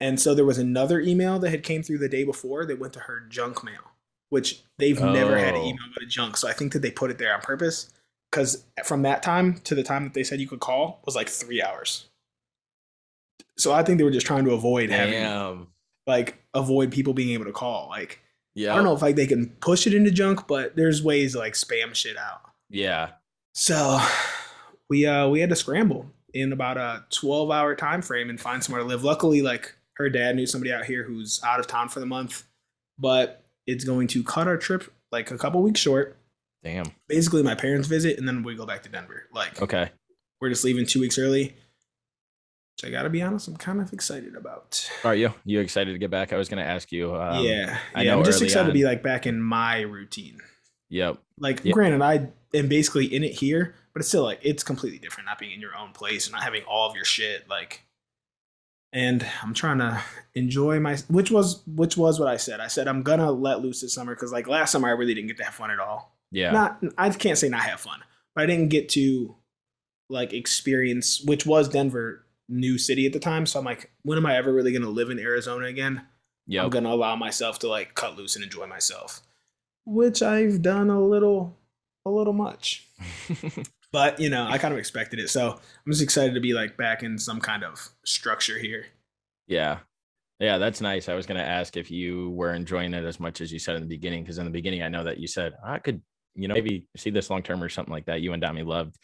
and 0.00 0.20
so 0.20 0.34
there 0.34 0.44
was 0.44 0.58
another 0.58 1.00
email 1.00 1.38
that 1.38 1.50
had 1.50 1.62
came 1.62 1.82
through 1.82 1.98
the 1.98 2.08
day 2.08 2.24
before 2.24 2.66
that 2.66 2.78
went 2.80 2.92
to 2.92 3.00
her 3.00 3.20
junk 3.28 3.62
mail 3.62 3.92
which 4.30 4.62
they've 4.78 5.00
never 5.00 5.38
had 5.38 5.54
an 5.54 5.60
Oh. 5.60 5.64
email 5.66 5.86
go 5.94 6.00
to 6.00 6.06
junk 6.06 6.36
so 6.36 6.48
i 6.48 6.52
think 6.52 6.72
that 6.72 6.80
they 6.82 6.90
put 6.90 7.10
it 7.10 7.18
there 7.18 7.32
on 7.34 7.40
purpose 7.40 7.90
because 8.30 8.64
from 8.84 9.02
that 9.02 9.22
time 9.22 9.54
to 9.64 9.74
the 9.76 9.84
time 9.84 10.02
that 10.04 10.14
they 10.14 10.24
said 10.24 10.40
you 10.40 10.48
could 10.48 10.60
call 10.60 11.00
was 11.04 11.14
like 11.14 11.28
three 11.28 11.62
hours 11.62 12.06
so 13.56 13.72
i 13.72 13.82
think 13.82 13.98
they 13.98 14.04
were 14.04 14.10
just 14.10 14.26
trying 14.26 14.44
to 14.44 14.52
avoid 14.52 14.90
having 14.90 15.14
Damn. 15.14 15.68
Like 16.06 16.38
avoid 16.54 16.90
people 16.92 17.14
being 17.14 17.30
able 17.30 17.44
to 17.46 17.52
call. 17.52 17.88
Like 17.88 18.20
Yeah. 18.54 18.72
I 18.72 18.76
don't 18.76 18.84
know 18.84 18.94
if 18.94 19.02
like 19.02 19.16
they 19.16 19.26
can 19.26 19.50
push 19.60 19.86
it 19.86 19.94
into 19.94 20.10
junk, 20.10 20.46
but 20.46 20.76
there's 20.76 21.02
ways 21.02 21.32
to 21.32 21.38
like 21.38 21.54
spam 21.54 21.94
shit 21.94 22.16
out. 22.16 22.40
Yeah. 22.70 23.10
So 23.54 24.00
we 24.90 25.06
uh 25.06 25.28
we 25.28 25.40
had 25.40 25.50
to 25.50 25.56
scramble 25.56 26.10
in 26.32 26.52
about 26.52 26.76
a 26.76 27.04
12 27.10 27.50
hour 27.50 27.74
time 27.74 28.02
frame 28.02 28.28
and 28.30 28.40
find 28.40 28.62
somewhere 28.62 28.82
to 28.82 28.88
live. 28.88 29.04
Luckily, 29.04 29.40
like 29.42 29.74
her 29.94 30.08
dad 30.10 30.34
knew 30.36 30.46
somebody 30.46 30.72
out 30.72 30.84
here 30.84 31.04
who's 31.04 31.40
out 31.44 31.60
of 31.60 31.66
town 31.68 31.88
for 31.88 32.00
the 32.00 32.06
month, 32.06 32.42
but 32.98 33.44
it's 33.66 33.84
going 33.84 34.08
to 34.08 34.22
cut 34.24 34.48
our 34.48 34.56
trip 34.56 34.92
like 35.12 35.30
a 35.30 35.38
couple 35.38 35.62
weeks 35.62 35.80
short. 35.80 36.18
Damn. 36.64 36.86
Basically, 37.08 37.42
my 37.42 37.54
parents 37.54 37.86
visit 37.88 38.18
and 38.18 38.26
then 38.26 38.42
we 38.42 38.56
go 38.56 38.66
back 38.66 38.82
to 38.82 38.88
Denver. 38.88 39.24
Like 39.32 39.62
Okay. 39.62 39.90
we're 40.40 40.48
just 40.48 40.64
leaving 40.64 40.86
two 40.86 41.00
weeks 41.00 41.18
early. 41.18 41.54
Which 42.76 42.88
I 42.88 42.92
gotta 42.92 43.10
be 43.10 43.22
honest, 43.22 43.48
I'm 43.48 43.56
kind 43.56 43.80
of 43.80 43.92
excited 43.92 44.34
about. 44.34 44.90
Are 45.04 45.14
you? 45.14 45.32
You 45.44 45.60
excited 45.60 45.92
to 45.92 45.98
get 45.98 46.10
back? 46.10 46.32
I 46.32 46.36
was 46.36 46.48
to 46.48 46.58
ask 46.60 46.90
you. 46.90 47.14
Um, 47.14 47.44
yeah, 47.44 47.78
I 47.94 48.02
yeah. 48.02 48.10
know 48.12 48.18
I'm 48.18 48.24
just 48.24 48.42
excited 48.42 48.66
to 48.66 48.72
be 48.72 48.84
like 48.84 49.02
back 49.02 49.26
in 49.26 49.40
my 49.40 49.80
routine. 49.80 50.40
Yep. 50.90 51.18
Like, 51.38 51.64
Yeah. 51.64 51.72
granted, 51.72 52.02
I 52.02 52.28
am 52.52 52.68
basically 52.68 53.06
in 53.06 53.24
it 53.24 53.32
here, 53.32 53.74
but 53.92 54.00
it's 54.00 54.08
still 54.08 54.22
like 54.24 54.40
it's 54.42 54.62
completely 54.62 54.98
different 54.98 55.26
not 55.26 55.38
being 55.38 55.52
in 55.52 55.60
your 55.60 55.76
own 55.76 55.92
place 55.92 56.26
and 56.26 56.32
not 56.32 56.42
having 56.42 56.62
all 56.64 56.88
of 56.88 56.96
your 56.96 57.04
shit. 57.04 57.48
Like, 57.48 57.82
and 58.92 59.24
I'm 59.42 59.54
trying 59.54 59.78
to 59.78 60.00
enjoy 60.34 60.80
my, 60.80 60.96
which 61.08 61.30
was 61.30 61.62
which 61.66 61.96
was 61.96 62.18
what 62.18 62.28
I 62.28 62.36
said. 62.36 62.60
I 62.60 62.66
said 62.66 62.88
I'm 62.88 63.02
gonna 63.02 63.30
let 63.30 63.60
loose 63.60 63.80
this 63.80 63.94
summer 63.94 64.14
because 64.14 64.32
like 64.32 64.46
last 64.48 64.72
summer 64.72 64.88
I 64.88 64.92
really 64.92 65.14
didn't 65.14 65.28
get 65.28 65.36
to 65.38 65.44
have 65.44 65.54
fun 65.54 65.70
at 65.70 65.78
all. 65.78 66.16
Yeah. 66.30 66.50
Not, 66.50 66.82
I 66.98 67.10
can't 67.10 67.38
say 67.38 67.48
not 67.48 67.60
have 67.62 67.80
fun, 67.80 68.00
but 68.34 68.42
I 68.42 68.46
didn't 68.46 68.68
get 68.68 68.88
to 68.90 69.36
like 70.10 70.32
experience, 70.32 71.22
which 71.24 71.46
was 71.46 71.68
Denver, 71.68 72.23
new 72.48 72.78
city 72.78 73.06
at 73.06 73.12
the 73.12 73.18
time. 73.18 73.46
So 73.46 73.58
I'm 73.58 73.64
like, 73.64 73.90
when 74.02 74.18
am 74.18 74.26
I 74.26 74.36
ever 74.36 74.52
really 74.52 74.72
gonna 74.72 74.90
live 74.90 75.10
in 75.10 75.18
Arizona 75.18 75.66
again? 75.66 76.06
Yeah. 76.46 76.64
I'm 76.64 76.70
gonna 76.70 76.90
allow 76.90 77.16
myself 77.16 77.58
to 77.60 77.68
like 77.68 77.94
cut 77.94 78.16
loose 78.16 78.36
and 78.36 78.44
enjoy 78.44 78.66
myself, 78.66 79.20
which 79.86 80.22
I've 80.22 80.62
done 80.62 80.90
a 80.90 81.00
little, 81.00 81.56
a 82.04 82.10
little 82.10 82.34
much. 82.34 82.88
But 83.94 84.18
you 84.18 84.28
know, 84.28 84.44
I 84.44 84.58
kind 84.58 84.74
of 84.74 84.78
expected 84.80 85.20
it, 85.20 85.30
so 85.30 85.52
I'm 85.52 85.92
just 85.92 86.02
excited 86.02 86.34
to 86.34 86.40
be 86.40 86.52
like 86.52 86.76
back 86.76 87.04
in 87.04 87.16
some 87.16 87.40
kind 87.40 87.62
of 87.62 87.90
structure 88.04 88.58
here. 88.58 88.86
Yeah. 89.46 89.78
Yeah, 90.40 90.58
that's 90.58 90.80
nice. 90.80 91.08
I 91.08 91.14
was 91.14 91.26
going 91.26 91.38
to 91.38 91.46
ask 91.46 91.76
if 91.76 91.92
you 91.92 92.30
were 92.30 92.52
enjoying 92.52 92.92
it 92.92 93.04
as 93.04 93.20
much 93.20 93.40
as 93.40 93.52
you 93.52 93.60
said 93.60 93.76
in 93.76 93.82
the 93.82 93.88
beginning, 93.88 94.24
because 94.24 94.38
in 94.38 94.46
the 94.46 94.50
beginning, 94.50 94.82
I 94.82 94.88
know 94.88 95.04
that 95.04 95.18
you 95.18 95.28
said 95.28 95.52
I 95.64 95.78
could, 95.78 96.02
you 96.34 96.48
know, 96.48 96.54
maybe 96.54 96.88
see 96.96 97.10
this 97.10 97.30
long 97.30 97.44
term 97.44 97.62
or 97.62 97.68
something 97.68 97.92
like 97.92 98.06
that. 98.06 98.20
You 98.20 98.32
and 98.32 98.42
Dami 98.42 98.66
loved 98.66 98.96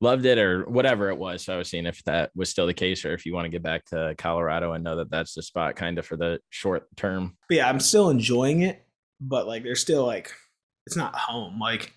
loved 0.00 0.26
it 0.26 0.38
or 0.38 0.64
whatever 0.64 1.10
it 1.10 1.18
was. 1.18 1.44
So 1.44 1.54
I 1.54 1.56
was 1.56 1.68
seeing 1.68 1.86
if 1.86 2.02
that 2.04 2.30
was 2.34 2.50
still 2.50 2.66
the 2.66 2.74
case 2.74 3.04
or 3.04 3.14
if 3.14 3.24
you 3.24 3.34
want 3.34 3.46
to 3.46 3.50
get 3.50 3.62
back 3.62 3.84
to 3.86 4.14
Colorado 4.18 4.72
and 4.72 4.84
know 4.84 4.96
that 4.96 5.10
that's 5.10 5.34
the 5.34 5.42
spot 5.42 5.76
kind 5.76 5.98
of 5.98 6.06
for 6.06 6.16
the 6.16 6.40
short 6.50 6.86
term. 6.96 7.36
But 7.48 7.56
yeah, 7.56 7.68
I'm 7.68 7.80
still 7.80 8.10
enjoying 8.10 8.62
it, 8.62 8.84
but 9.20 9.46
like 9.46 9.62
there's 9.62 9.80
still 9.80 10.04
like 10.04 10.32
it's 10.86 10.96
not 10.96 11.14
home. 11.14 11.58
Like, 11.58 11.94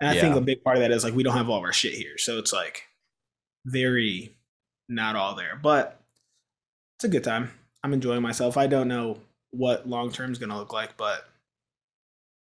and 0.00 0.10
I 0.10 0.20
think 0.20 0.36
a 0.36 0.40
big 0.40 0.62
part 0.62 0.76
of 0.76 0.82
that 0.82 0.90
is 0.90 1.04
like 1.04 1.14
we 1.14 1.22
don't 1.22 1.36
have 1.36 1.48
all 1.48 1.58
of 1.58 1.64
our 1.64 1.72
shit 1.72 1.94
here, 1.94 2.18
so 2.18 2.38
it's 2.38 2.52
like 2.52 2.84
very 3.64 4.36
not 4.88 5.16
all 5.16 5.34
there. 5.34 5.58
But 5.60 6.00
it's 6.98 7.04
a 7.04 7.08
good 7.08 7.24
time. 7.24 7.50
I'm 7.82 7.92
enjoying 7.92 8.22
myself. 8.22 8.56
I 8.56 8.66
don't 8.66 8.88
know 8.88 9.18
what 9.50 9.88
long 9.88 10.12
term 10.12 10.32
is 10.32 10.38
gonna 10.38 10.58
look 10.58 10.72
like, 10.72 10.96
but 10.96 11.24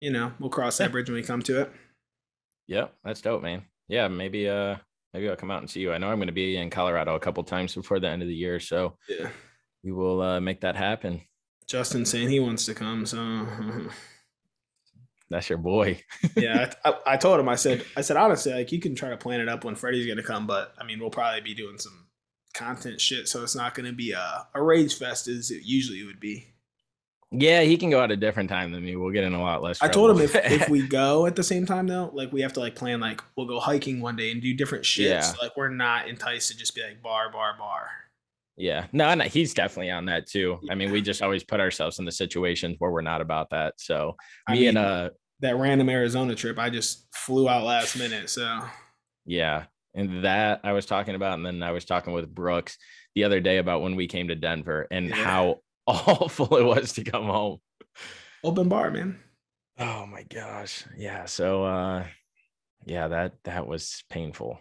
you 0.01 0.12
know, 0.12 0.34
we'll 0.39 0.50
cross 0.50 0.77
that 0.77 0.92
bridge 0.92 1.10
when 1.10 1.15
we 1.15 1.24
come 1.24 1.42
to 1.44 1.62
it. 1.62 1.72
Yep, 2.68 2.94
that's 3.04 3.22
dope, 3.22 3.42
man. 3.42 3.63
Yeah, 3.88 4.08
maybe 4.08 4.50
uh 4.50 4.77
maybe 5.13 5.30
I'll 5.30 5.36
come 5.36 5.51
out 5.51 5.62
and 5.62 5.70
see 5.70 5.82
you. 5.82 5.94
I 5.94 5.98
know 5.98 6.10
I'm 6.10 6.18
going 6.18 6.27
to 6.27 6.34
be 6.34 6.58
in 6.58 6.70
Colorado 6.70 7.15
a 7.15 7.20
couple 7.20 7.44
times 7.44 7.74
before 7.74 8.00
the 8.00 8.10
end 8.10 8.22
of 8.22 8.27
the 8.27 8.36
year, 8.36 8.60
so 8.60 8.98
Yeah. 9.08 9.30
we 9.84 9.92
will 9.94 10.22
uh, 10.22 10.39
make 10.42 10.62
that 10.62 10.75
happen. 10.75 11.22
Justin 11.68 12.06
saying 12.06 12.30
he 12.30 12.39
wants 12.39 12.65
to 12.65 12.74
come, 12.74 13.06
so 13.06 13.18
That's 15.30 15.50
your 15.50 15.58
boy. 15.58 16.04
yeah, 16.36 16.72
I, 16.84 16.89
I, 16.89 16.94
I 17.13 17.18
told 17.18 17.39
him. 17.39 17.50
I 17.50 17.56
said, 17.56 17.84
I 17.98 18.01
said 18.01 18.18
honestly, 18.18 18.54
like 18.54 18.72
you 18.72 18.80
can 18.80 18.94
try 18.94 19.10
to 19.10 19.18
plan 19.18 19.39
it 19.39 19.50
up 19.50 19.63
when 19.63 19.75
Freddy's 19.75 20.06
gonna 20.06 20.22
come, 20.24 20.46
but 20.46 20.74
I 20.80 20.84
mean, 20.84 21.00
we'll 21.00 21.10
probably 21.10 21.42
be 21.42 21.56
doing 21.56 21.77
some 21.80 22.08
content 22.54 23.01
shit, 23.01 23.27
so 23.27 23.42
it's 23.42 23.56
not 23.56 23.74
gonna 23.74 23.94
be 23.94 24.12
a, 24.12 24.48
a 24.54 24.62
rage 24.62 24.96
fest 24.98 25.27
as 25.27 25.50
it 25.50 25.63
usually 25.63 26.04
would 26.06 26.20
be. 26.20 26.54
Yeah, 27.38 27.62
he 27.62 27.77
can 27.77 27.89
go 27.89 28.01
at 28.04 28.12
a 28.12 28.15
different 28.15 28.50
time 28.50 28.72
than 28.72 28.84
me. 28.84 28.96
We'll 28.96 29.12
get 29.12 29.24
in 29.24 29.34
a 29.34 29.42
lot 29.42 29.62
less. 29.62 29.82
I 29.82 29.88
told 29.88 30.12
him 30.12 30.20
if 30.24 30.36
if 30.36 30.70
we 30.70 30.88
go 30.88 31.25
at 31.25 31.36
the 31.36 31.44
same 31.44 31.65
time 31.65 31.88
though, 31.88 32.10
like 32.13 32.32
we 32.32 32.42
have 32.42 32.54
to 32.54 32.60
like 32.60 32.75
plan 32.75 33.00
like 33.00 33.22
we'll 33.36 33.48
go 33.48 33.60
hiking 33.60 34.00
one 34.00 34.15
day 34.15 34.32
and 34.32 34.42
do 34.42 34.54
different 34.54 34.84
shits. 34.84 35.06
Yeah. 35.10 35.34
Like 35.42 35.56
we're 35.58 35.70
not 35.70 36.08
enticed 36.08 36.50
to 36.51 36.58
just 36.58 36.75
be 36.75 36.82
like 36.84 37.01
bar 37.01 37.32
bar 37.32 37.56
bar. 37.58 37.89
Yeah, 38.58 38.88
no, 38.94 39.13
no, 39.13 39.25
he's 39.25 39.54
definitely 39.54 39.92
on 39.92 40.06
that 40.06 40.27
too. 40.27 40.60
I 40.70 40.75
mean, 40.75 40.92
we 40.92 41.01
just 41.01 41.22
always 41.22 41.44
put 41.44 41.60
ourselves 41.60 42.00
in 42.00 42.06
the 42.06 42.12
situations 42.12 42.77
where 42.80 42.89
we're 42.89 43.01
not 43.01 43.20
about 43.20 43.50
that. 43.50 43.74
So 43.77 44.15
I 44.48 44.54
me 44.54 44.60
mean, 44.60 44.70
and 44.70 44.77
uh, 44.77 45.10
that 45.42 45.58
random 45.58 45.89
Arizona 45.89 46.36
trip, 46.36 46.58
I 46.58 46.70
just 46.70 47.08
flew 47.13 47.50
out 47.50 47.65
last 47.65 47.98
minute. 47.98 48.30
So 48.30 48.62
yeah, 49.25 49.65
and 49.94 50.24
that 50.24 50.62
I 50.63 50.72
was 50.72 50.86
talking 50.86 51.15
about, 51.15 51.34
and 51.34 51.46
then 51.46 51.63
I 51.63 51.72
was 51.72 51.84
talking 51.84 52.13
with 52.13 52.34
Brooks 52.34 52.77
the 53.13 53.25
other 53.25 53.42
day 53.42 53.58
about 53.58 53.82
when 53.82 53.96
we 53.96 54.08
came 54.08 54.30
to 54.30 54.36
Denver 54.36 54.88
and 54.89 55.10
Yeah. 55.10 55.15
how 55.15 55.60
awful 55.88 56.58
it 56.58 56.63
was 56.63 56.93
to 56.93 57.04
come 57.04 57.26
home. 57.26 57.60
open 58.43 58.69
bar, 58.69 58.91
man. 58.91 59.19
Oh 59.78 60.06
my 60.06 60.24
gosh, 60.24 60.86
yeah. 60.98 61.26
So 61.26 61.65
uh, 61.65 62.08
yeah, 62.86 63.08
that 63.10 63.34
that 63.43 63.67
was 63.67 64.04
painful, 64.10 64.60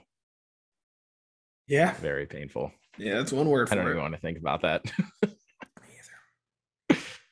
Yeah, 1.67 1.95
very 1.95 2.27
painful. 2.27 2.73
yeah, 2.99 3.15
that's 3.19 3.33
one 3.33 3.49
word 3.49 3.71
I 3.71 3.75
don't 3.77 3.87
it. 3.87 3.91
even 3.91 4.03
want 4.03 4.15
to 4.15 4.21
think 4.21 4.39
about 4.39 4.63
that. 4.63 4.83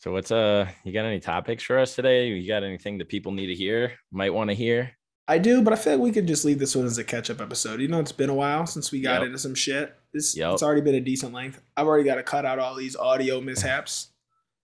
So 0.00 0.12
what's 0.12 0.30
uh 0.30 0.70
you 0.84 0.92
got 0.92 1.04
any 1.06 1.20
topics 1.20 1.64
for 1.64 1.78
us 1.78 1.94
today? 1.96 2.28
You 2.28 2.46
got 2.46 2.62
anything 2.62 2.98
that 2.98 3.08
people 3.08 3.32
need 3.32 3.48
to 3.48 3.54
hear, 3.54 3.94
might 4.12 4.32
want 4.32 4.50
to 4.50 4.54
hear? 4.54 4.92
I 5.30 5.36
do, 5.38 5.60
but 5.62 5.72
I 5.72 5.76
feel 5.76 5.92
like 5.94 6.02
we 6.02 6.10
could 6.10 6.26
just 6.26 6.44
leave 6.44 6.58
this 6.58 6.74
one 6.74 6.86
as 6.86 6.96
a 6.98 7.04
catch 7.04 7.28
up 7.28 7.40
episode. 7.40 7.80
You 7.80 7.88
know, 7.88 8.00
it's 8.00 8.12
been 8.12 8.30
a 8.30 8.34
while 8.34 8.66
since 8.66 8.90
we 8.90 9.00
got 9.02 9.20
Yep. 9.20 9.26
into 9.26 9.38
some 9.38 9.54
shit. 9.54 9.94
This 10.14 10.34
Yep. 10.36 10.54
it's 10.54 10.62
already 10.62 10.80
been 10.80 10.94
a 10.94 11.00
decent 11.00 11.34
length. 11.34 11.60
I've 11.76 11.86
already 11.86 12.04
got 12.04 12.14
to 12.14 12.22
cut 12.22 12.46
out 12.46 12.58
all 12.58 12.74
these 12.74 12.96
audio 12.96 13.40
mishaps. 13.40 14.08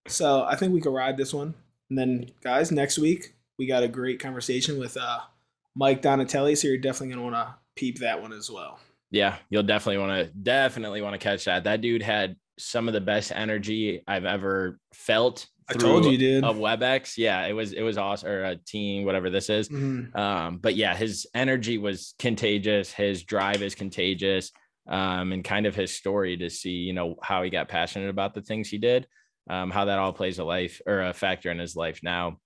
so 0.09 0.42
I 0.42 0.57
think 0.57 0.72
we 0.74 0.81
could 0.81 0.92
ride 0.92 1.16
this 1.16 1.33
one. 1.33 1.55
And 1.90 1.98
then 1.98 2.31
guys, 2.42 2.70
next 2.72 2.98
week 2.98 3.35
we 3.59 3.66
got 3.66 3.83
a 3.83 3.88
great 3.88 4.18
conversation 4.20 4.79
with 4.79 4.96
uh 4.96 5.20
Mike 5.77 6.03
Donatelli. 6.03 6.55
So 6.57 6.68
you're 6.68 6.77
definitely 6.79 7.14
gonna 7.14 7.22
want 7.31 7.35
to 7.37 7.55
peep 7.77 7.98
that 8.00 8.20
one 8.20 8.33
as 8.33 8.50
well. 8.50 8.79
Yeah, 9.11 9.37
you'll 9.50 9.62
definitely 9.62 9.98
want 9.98 10.27
to 10.27 10.33
definitely 10.38 11.00
want 11.03 11.14
to 11.14 11.18
catch 11.18 11.44
that. 11.46 11.64
That 11.64 11.81
dude 11.81 12.03
had 12.03 12.37
some 12.59 12.87
of 12.88 12.94
the 12.94 13.00
best 13.00 13.33
energy 13.35 14.03
I've 14.07 14.24
ever 14.24 14.79
felt. 14.92 15.46
I 15.68 15.72
told 15.74 16.05
you, 16.05 16.18
dude. 16.18 16.44
A 16.44 16.48
WebEx, 16.48 17.16
yeah, 17.16 17.46
it 17.46 17.53
was 17.53 17.72
it 17.72 17.83
was 17.83 17.96
awesome. 17.96 18.29
Or 18.29 18.44
a 18.44 18.57
team, 18.57 19.05
whatever 19.05 19.31
this 19.31 19.48
is. 19.48 19.68
Mhm. 19.68 20.14
Um, 20.16 20.59
but 20.59 20.77
yeah, 20.77 20.94
his 20.94 21.27
energy 21.35 21.79
was 21.79 22.14
contagious. 22.18 22.92
His 22.92 23.22
drive 23.22 23.62
is 23.62 23.74
contagious. 23.74 24.50
Um, 24.87 25.33
and 25.33 25.42
kind 25.42 25.64
of 25.64 25.74
his 25.74 25.96
story 25.96 26.37
to 26.37 26.50
see, 26.50 26.72
you 26.72 26.92
know, 26.92 27.16
how 27.22 27.42
he 27.42 27.48
got 27.48 27.68
passionate 27.68 28.11
about 28.11 28.35
the 28.35 28.42
things 28.42 28.68
he 28.68 28.77
did, 28.77 29.07
um, 29.48 29.70
how 29.70 29.87
that 29.87 29.98
all 29.98 30.12
plays 30.12 30.38
a 30.38 30.44
life 30.44 30.83
or 30.87 31.00
a 31.00 31.14
factor 31.14 31.50
in 31.50 31.59
his 31.59 31.74
life 31.74 32.00
now 32.03 32.38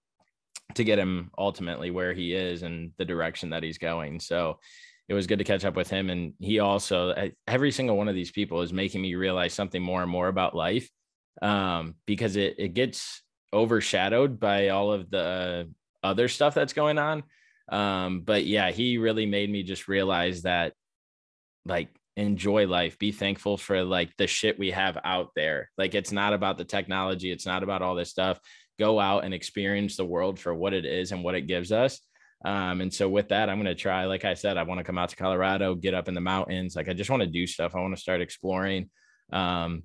to 0.74 0.84
get 0.84 1.00
him 1.00 1.32
ultimately 1.36 1.90
where 1.90 2.12
he 2.12 2.34
is 2.34 2.62
and 2.62 2.92
the 2.96 3.04
direction 3.04 3.50
that 3.50 3.64
he's 3.64 3.78
going. 3.78 4.20
So 4.20 4.60
it 5.08 5.14
was 5.14 5.26
good 5.26 5.38
to 5.38 5.44
catch 5.44 5.64
up 5.64 5.74
with 5.74 5.90
him. 5.90 6.10
And 6.10 6.34
he 6.38 6.60
also, 6.60 7.32
every 7.48 7.72
single 7.72 7.96
one 7.96 8.08
of 8.08 8.14
these 8.14 8.30
people 8.30 8.62
is 8.62 8.72
making 8.72 9.02
me 9.02 9.16
realize 9.16 9.52
something 9.52 9.82
more 9.82 10.02
and 10.02 10.10
more 10.10 10.28
about 10.28 10.54
life 10.54 10.88
um, 11.42 11.94
because 12.06 12.36
it, 12.36 12.56
it 12.58 12.74
gets 12.74 13.22
overshadowed 13.52 14.38
by 14.38 14.68
all 14.68 14.92
of 14.92 15.10
the 15.10 15.70
other 16.02 16.28
stuff 16.28 16.54
that's 16.54 16.72
going 16.72 16.98
on. 16.98 17.22
Um, 17.70 18.22
but 18.22 18.44
yeah, 18.46 18.70
he 18.70 18.98
really 18.98 19.26
made 19.26 19.50
me 19.50 19.62
just 19.62 19.88
realize 19.88 20.42
that 20.42 20.72
like 21.64 21.88
enjoy 22.16 22.66
life, 22.66 22.98
be 22.98 23.12
thankful 23.12 23.56
for 23.56 23.84
like 23.84 24.16
the 24.16 24.26
shit 24.26 24.58
we 24.58 24.70
have 24.70 24.98
out 25.04 25.30
there. 25.36 25.70
Like 25.78 25.94
it's 25.94 26.12
not 26.12 26.32
about 26.32 26.58
the 26.58 26.64
technology, 26.64 27.30
it's 27.30 27.46
not 27.46 27.62
about 27.62 27.82
all 27.82 27.94
this 27.94 28.10
stuff. 28.10 28.40
Go 28.78 28.98
out 28.98 29.24
and 29.24 29.34
experience 29.34 29.96
the 29.96 30.04
world 30.04 30.38
for 30.38 30.54
what 30.54 30.72
it 30.72 30.84
is 30.84 31.12
and 31.12 31.22
what 31.22 31.34
it 31.34 31.46
gives 31.46 31.72
us. 31.72 32.00
Um, 32.44 32.80
and 32.80 32.94
so 32.94 33.08
with 33.08 33.28
that, 33.28 33.48
I'm 33.48 33.58
gonna 33.58 33.74
try, 33.74 34.04
like 34.04 34.24
I 34.24 34.34
said, 34.34 34.56
I 34.56 34.62
want 34.62 34.78
to 34.78 34.84
come 34.84 34.98
out 34.98 35.08
to 35.10 35.16
Colorado, 35.16 35.74
get 35.74 35.94
up 35.94 36.08
in 36.08 36.14
the 36.14 36.20
mountains. 36.20 36.76
Like 36.76 36.88
I 36.88 36.92
just 36.92 37.10
want 37.10 37.22
to 37.22 37.28
do 37.28 37.46
stuff. 37.46 37.74
I 37.74 37.80
want 37.80 37.94
to 37.94 38.00
start 38.00 38.20
exploring. 38.20 38.90
Um, 39.32 39.82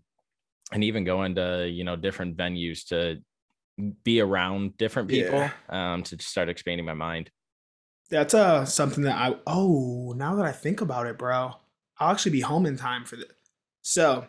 and 0.73 0.83
even 0.83 1.03
go 1.03 1.23
into 1.23 1.69
you 1.71 1.83
know 1.83 1.95
different 1.95 2.35
venues 2.35 2.85
to 2.89 3.21
be 4.03 4.19
around 4.19 4.77
different 4.77 5.09
people 5.09 5.39
Yeah. 5.39 5.51
um 5.93 6.03
to 6.03 6.21
start 6.21 6.49
expanding 6.49 6.85
my 6.85 6.93
mind 6.93 7.31
That's 8.09 8.33
uh 8.33 8.65
something 8.65 9.03
that 9.05 9.15
I 9.17 9.35
oh 9.47 10.13
now 10.15 10.35
that 10.35 10.45
I 10.45 10.51
think 10.51 10.81
about 10.81 11.07
it, 11.07 11.17
bro, 11.17 11.53
I'll 11.99 12.11
actually 12.11 12.33
be 12.33 12.41
home 12.41 12.65
in 12.65 12.75
time 12.77 13.05
for 13.05 13.15
this. 13.15 13.31
So 13.81 14.27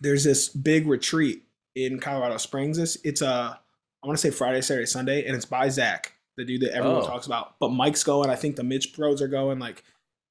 there's 0.00 0.24
this 0.24 0.48
big 0.48 0.86
retreat 0.86 1.44
in 1.74 2.00
Colorado 2.00 2.36
Springs. 2.38 2.76
This 2.78 2.96
it's 3.04 3.22
uh 3.22 3.54
I 4.02 4.06
want 4.06 4.18
to 4.18 4.22
say 4.22 4.30
Friday, 4.30 4.60
Saturday, 4.60 4.86
Sunday, 4.86 5.26
and 5.26 5.34
it's 5.36 5.44
by 5.44 5.68
Zach, 5.68 6.12
the 6.36 6.44
dude 6.44 6.60
that 6.62 6.72
everyone 6.74 7.02
Oh. 7.02 7.06
talks 7.06 7.26
about. 7.26 7.58
But 7.60 7.70
Mike's 7.70 8.04
going. 8.04 8.30
I 8.30 8.36
think 8.36 8.56
the 8.56 8.62
Mitch 8.64 8.94
Bros 8.94 9.20
are 9.22 9.28
going. 9.28 9.58
Like 9.58 9.82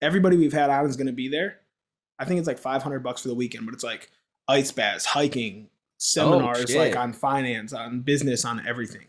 everybody 0.01 0.37
we've 0.37 0.53
had 0.53 0.69
on 0.69 0.85
is 0.85 0.95
going 0.97 1.07
to 1.07 1.13
be 1.13 1.27
there. 1.29 1.59
I 2.19 2.25
think 2.25 2.39
it's 2.39 2.47
like 2.47 2.59
500 2.59 2.99
bucks 3.03 3.21
for 3.21 3.27
the 3.27 3.35
weekend, 3.35 3.65
but 3.65 3.73
it's 3.73 3.83
like 3.83 4.09
ice 4.47 4.71
baths, 4.71 5.05
hiking, 5.05 5.67
oh, 5.67 5.71
seminars, 5.97 6.75
like 6.75 6.95
on 6.95 7.13
finance, 7.13 7.73
on 7.73 8.01
business, 8.01 8.45
on 8.45 8.65
everything. 8.67 9.07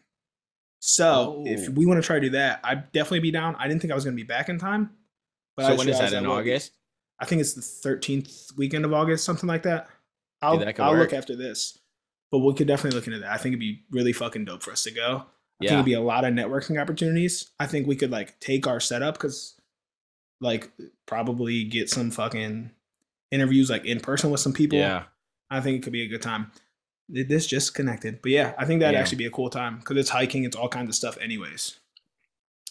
So 0.81 1.43
if 1.47 1.69
Oh. 1.69 1.73
we 1.73 1.87
want 1.87 2.01
to 2.01 2.07
try 2.07 2.17
to 2.17 2.21
do 2.27 2.31
that, 2.31 2.61
I'd 2.63 2.93
definitely 2.93 3.21
be 3.21 3.31
down. 3.31 3.57
I 3.57 3.67
didn't 3.69 3.81
think 3.83 3.93
I 3.93 3.95
was 3.95 4.05
going 4.05 4.17
to 4.17 4.23
be 4.23 4.27
back 4.27 4.49
in 4.49 4.59
time. 4.59 4.91
But 5.57 5.65
I 5.67 5.69
so 5.71 5.77
when 5.77 5.89
is 5.89 5.99
that 5.99 6.13
in 6.13 6.27
I 6.27 6.29
august 6.29 6.73
I 7.19 7.25
think 7.25 7.41
it's 7.41 7.55
the 7.55 7.63
13th 7.63 8.57
weekend 8.59 8.85
of 8.85 8.93
August, 8.93 9.25
something 9.25 9.49
like 9.49 9.63
that. 9.63 9.89
I'll, 10.43 10.59
that 10.59 10.79
I'll 10.79 10.93
work. 10.93 11.01
look 11.01 11.13
after 11.15 11.35
this. 11.35 11.79
But 12.31 12.41
we 12.41 12.53
could 12.53 12.67
definitely 12.67 12.95
look 12.99 13.07
into 13.07 13.21
that. 13.21 13.31
I 13.33 13.39
think 13.39 13.53
it'd 13.55 13.61
be 13.61 13.85
really 13.91 14.13
fucking 14.13 14.45
dope 14.45 14.63
for 14.63 14.71
us 14.73 14.83
to 14.83 14.91
go. 14.91 15.25
I 15.61 15.65
think 15.65 15.71
yeah 15.71 15.73
it'd 15.75 15.85
be 15.87 15.95
a 15.95 16.01
lot 16.03 16.27
of 16.27 16.35
networking 16.35 16.79
opportunities. 16.81 17.51
I 17.59 17.67
think 17.67 17.87
we 17.87 17.97
could 17.97 18.11
like 18.11 18.39
take 18.41 18.67
our 18.67 18.81
setup 18.81 19.15
because 19.15 19.55
like 20.43 20.71
probably 21.07 21.65
get 21.65 21.89
some 21.89 22.11
fucking 22.11 22.71
interviews 23.31 23.71
like 23.71 23.87
in 23.87 24.01
person 24.01 24.31
with 24.31 24.41
some 24.41 24.53
people. 24.53 24.77
Yeah. 24.79 25.05
I 25.51 25.61
think 25.61 25.79
it 25.79 25.83
could 25.83 25.93
be 25.93 26.03
a 26.03 26.09
good 26.09 26.23
time. 26.23 26.51
This 27.09 27.47
just 27.47 27.75
connected, 27.75 28.21
but 28.21 28.33
yeah, 28.33 28.55
I 28.59 28.65
think 28.65 28.81
that'd 28.81 28.95
Yeah. 28.95 29.01
actually 29.01 29.19
be 29.19 29.27
a 29.27 29.31
cool 29.31 29.49
time 29.49 29.79
because 29.79 29.97
it's 29.97 30.11
hiking, 30.11 30.43
it's 30.45 30.57
all 30.57 30.69
kinds 30.69 30.89
of 30.89 30.95
stuff, 30.97 31.17
anyways. 31.19 31.79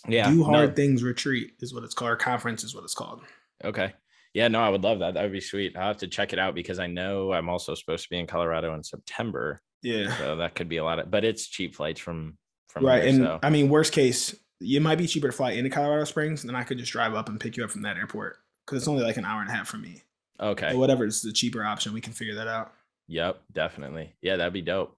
Yeah. 0.07 0.29
Do 0.29 0.37
no, 0.39 0.43
hard 0.43 0.75
things 0.75 1.03
retreat 1.03 1.53
is 1.61 1.73
what 1.73 1.83
it's 1.83 1.93
called. 1.93 2.11
Or 2.11 2.15
conference 2.17 2.63
is 2.63 2.75
what 2.75 2.83
it's 2.83 2.93
called. 2.93 3.21
Okay. 3.63 3.93
Yeah, 4.33 4.49
no, 4.49 4.59
I 4.59 4.67
would 4.67 4.83
love 4.83 4.99
that. 4.99 5.13
That 5.13 5.23
would 5.23 5.31
be 5.31 5.39
sweet. 5.39 5.77
I'll 5.77 5.87
have 5.87 5.97
to 5.97 6.07
check 6.07 6.33
it 6.33 6.39
out 6.39 6.53
because 6.53 6.79
I 6.79 6.87
know 6.87 7.31
I'm 7.31 7.47
also 7.47 7.73
supposed 7.75 8.03
to 8.03 8.09
be 8.09 8.19
in 8.19 8.27
Colorado 8.27 8.73
in 8.75 8.83
September. 8.83 9.61
Yeah, 9.81 10.15
So 10.17 10.35
that 10.37 10.55
could 10.55 10.67
be 10.67 10.77
a 10.77 10.83
lot 10.83 10.99
of 10.99 11.11
but 11.11 11.23
it's 11.23 11.47
cheap 11.47 11.75
flights 11.75 11.99
from 12.01 12.37
from 12.67 12.85
right. 12.85 13.05
And 13.05 13.17
so 13.19 13.39
I 13.41 13.49
mean, 13.49 13.69
worst 13.69 13.93
case, 13.93 14.35
it 14.59 14.81
might 14.81 14.97
be 14.97 15.07
cheaper 15.07 15.27
to 15.27 15.31
fly 15.33 15.51
into 15.51 15.69
Colorado 15.69 16.03
Springs, 16.05 16.41
and 16.43 16.49
then 16.49 16.55
I 16.55 16.63
could 16.63 16.77
just 16.77 16.91
drive 16.91 17.13
up 17.13 17.29
and 17.29 17.39
pick 17.39 17.55
you 17.55 17.63
up 17.63 17.71
from 17.71 17.83
that 17.83 17.95
airport 17.95 18.37
because 18.65 18.79
it's 18.81 18.87
only 18.87 19.03
like 19.03 19.15
an 19.17 19.23
hour 19.25 19.41
and 19.41 19.49
a 19.49 19.53
half 19.53 19.67
from 19.69 19.81
me. 19.83 20.01
Okay. 20.39 20.69
But 20.71 20.77
whatever 20.77 21.05
is 21.05 21.21
the 21.21 21.31
cheaper 21.33 21.63
option, 21.63 21.93
we 21.93 22.01
can 22.01 22.13
figure 22.13 22.35
that 22.35 22.47
out. 22.47 22.71
Yep, 23.07 23.41
definitely. 23.53 24.15
Yeah, 24.21 24.37
that'd 24.37 24.53
be 24.53 24.61
dope. 24.61 24.97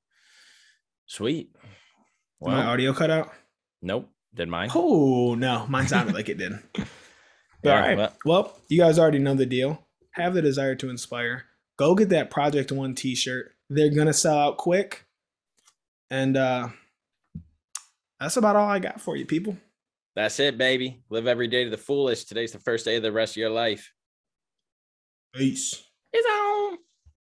Sweet. 1.06 1.54
Did 2.44 2.50
my 2.52 2.66
audio 2.66 2.94
cut 2.94 3.10
out? 3.12 3.32
nope. 3.82 4.10
Did 4.34 4.50
mine? 4.50 4.70
Oh 4.76 5.34
no, 5.36 5.66
mine 5.68 5.88
sounded 5.88 6.14
like 6.20 6.30
it 6.30 6.38
did. 6.38 6.54
But 7.64 7.70
Yeah, 7.70 7.76
all 7.76 7.82
right. 7.88 7.98
well- 7.98 8.14
Well, 8.24 8.62
you 8.68 8.78
guys 8.78 9.00
already 9.00 9.18
know 9.18 9.34
the 9.34 9.48
deal. 9.48 9.84
Have 10.12 10.36
the 10.36 10.44
desire 10.44 10.76
to 10.76 10.90
inspire. 10.92 11.46
Go 11.78 11.96
get 11.96 12.10
that 12.10 12.30
Project 12.30 12.72
One 12.72 12.94
T-shirt. 12.94 13.52
They're 13.70 13.90
gonna 13.94 14.14
sell 14.14 14.38
out 14.38 14.58
quick. 14.58 15.06
And 16.12 16.38
uh 16.38 16.70
that's 18.20 18.38
about 18.38 18.56
all 18.56 18.68
I 18.68 18.80
got 18.80 19.02
for 19.02 19.16
you, 19.16 19.26
people. 19.26 19.58
That's 20.16 20.40
it, 20.40 20.58
baby. 20.58 21.04
Live 21.10 21.28
every 21.28 21.48
day 21.48 21.64
to 21.64 21.70
the 21.70 21.78
fullest. 21.78 22.28
Today's 22.28 22.52
the 22.52 22.60
first 22.60 22.86
day 22.86 22.96
of 22.96 23.04
the 23.04 23.12
rest 23.12 23.34
of 23.34 23.38
your 23.38 23.50
life. 23.52 23.92
Peace. 25.38 25.84
It's 26.14 26.26
on. 26.26 26.80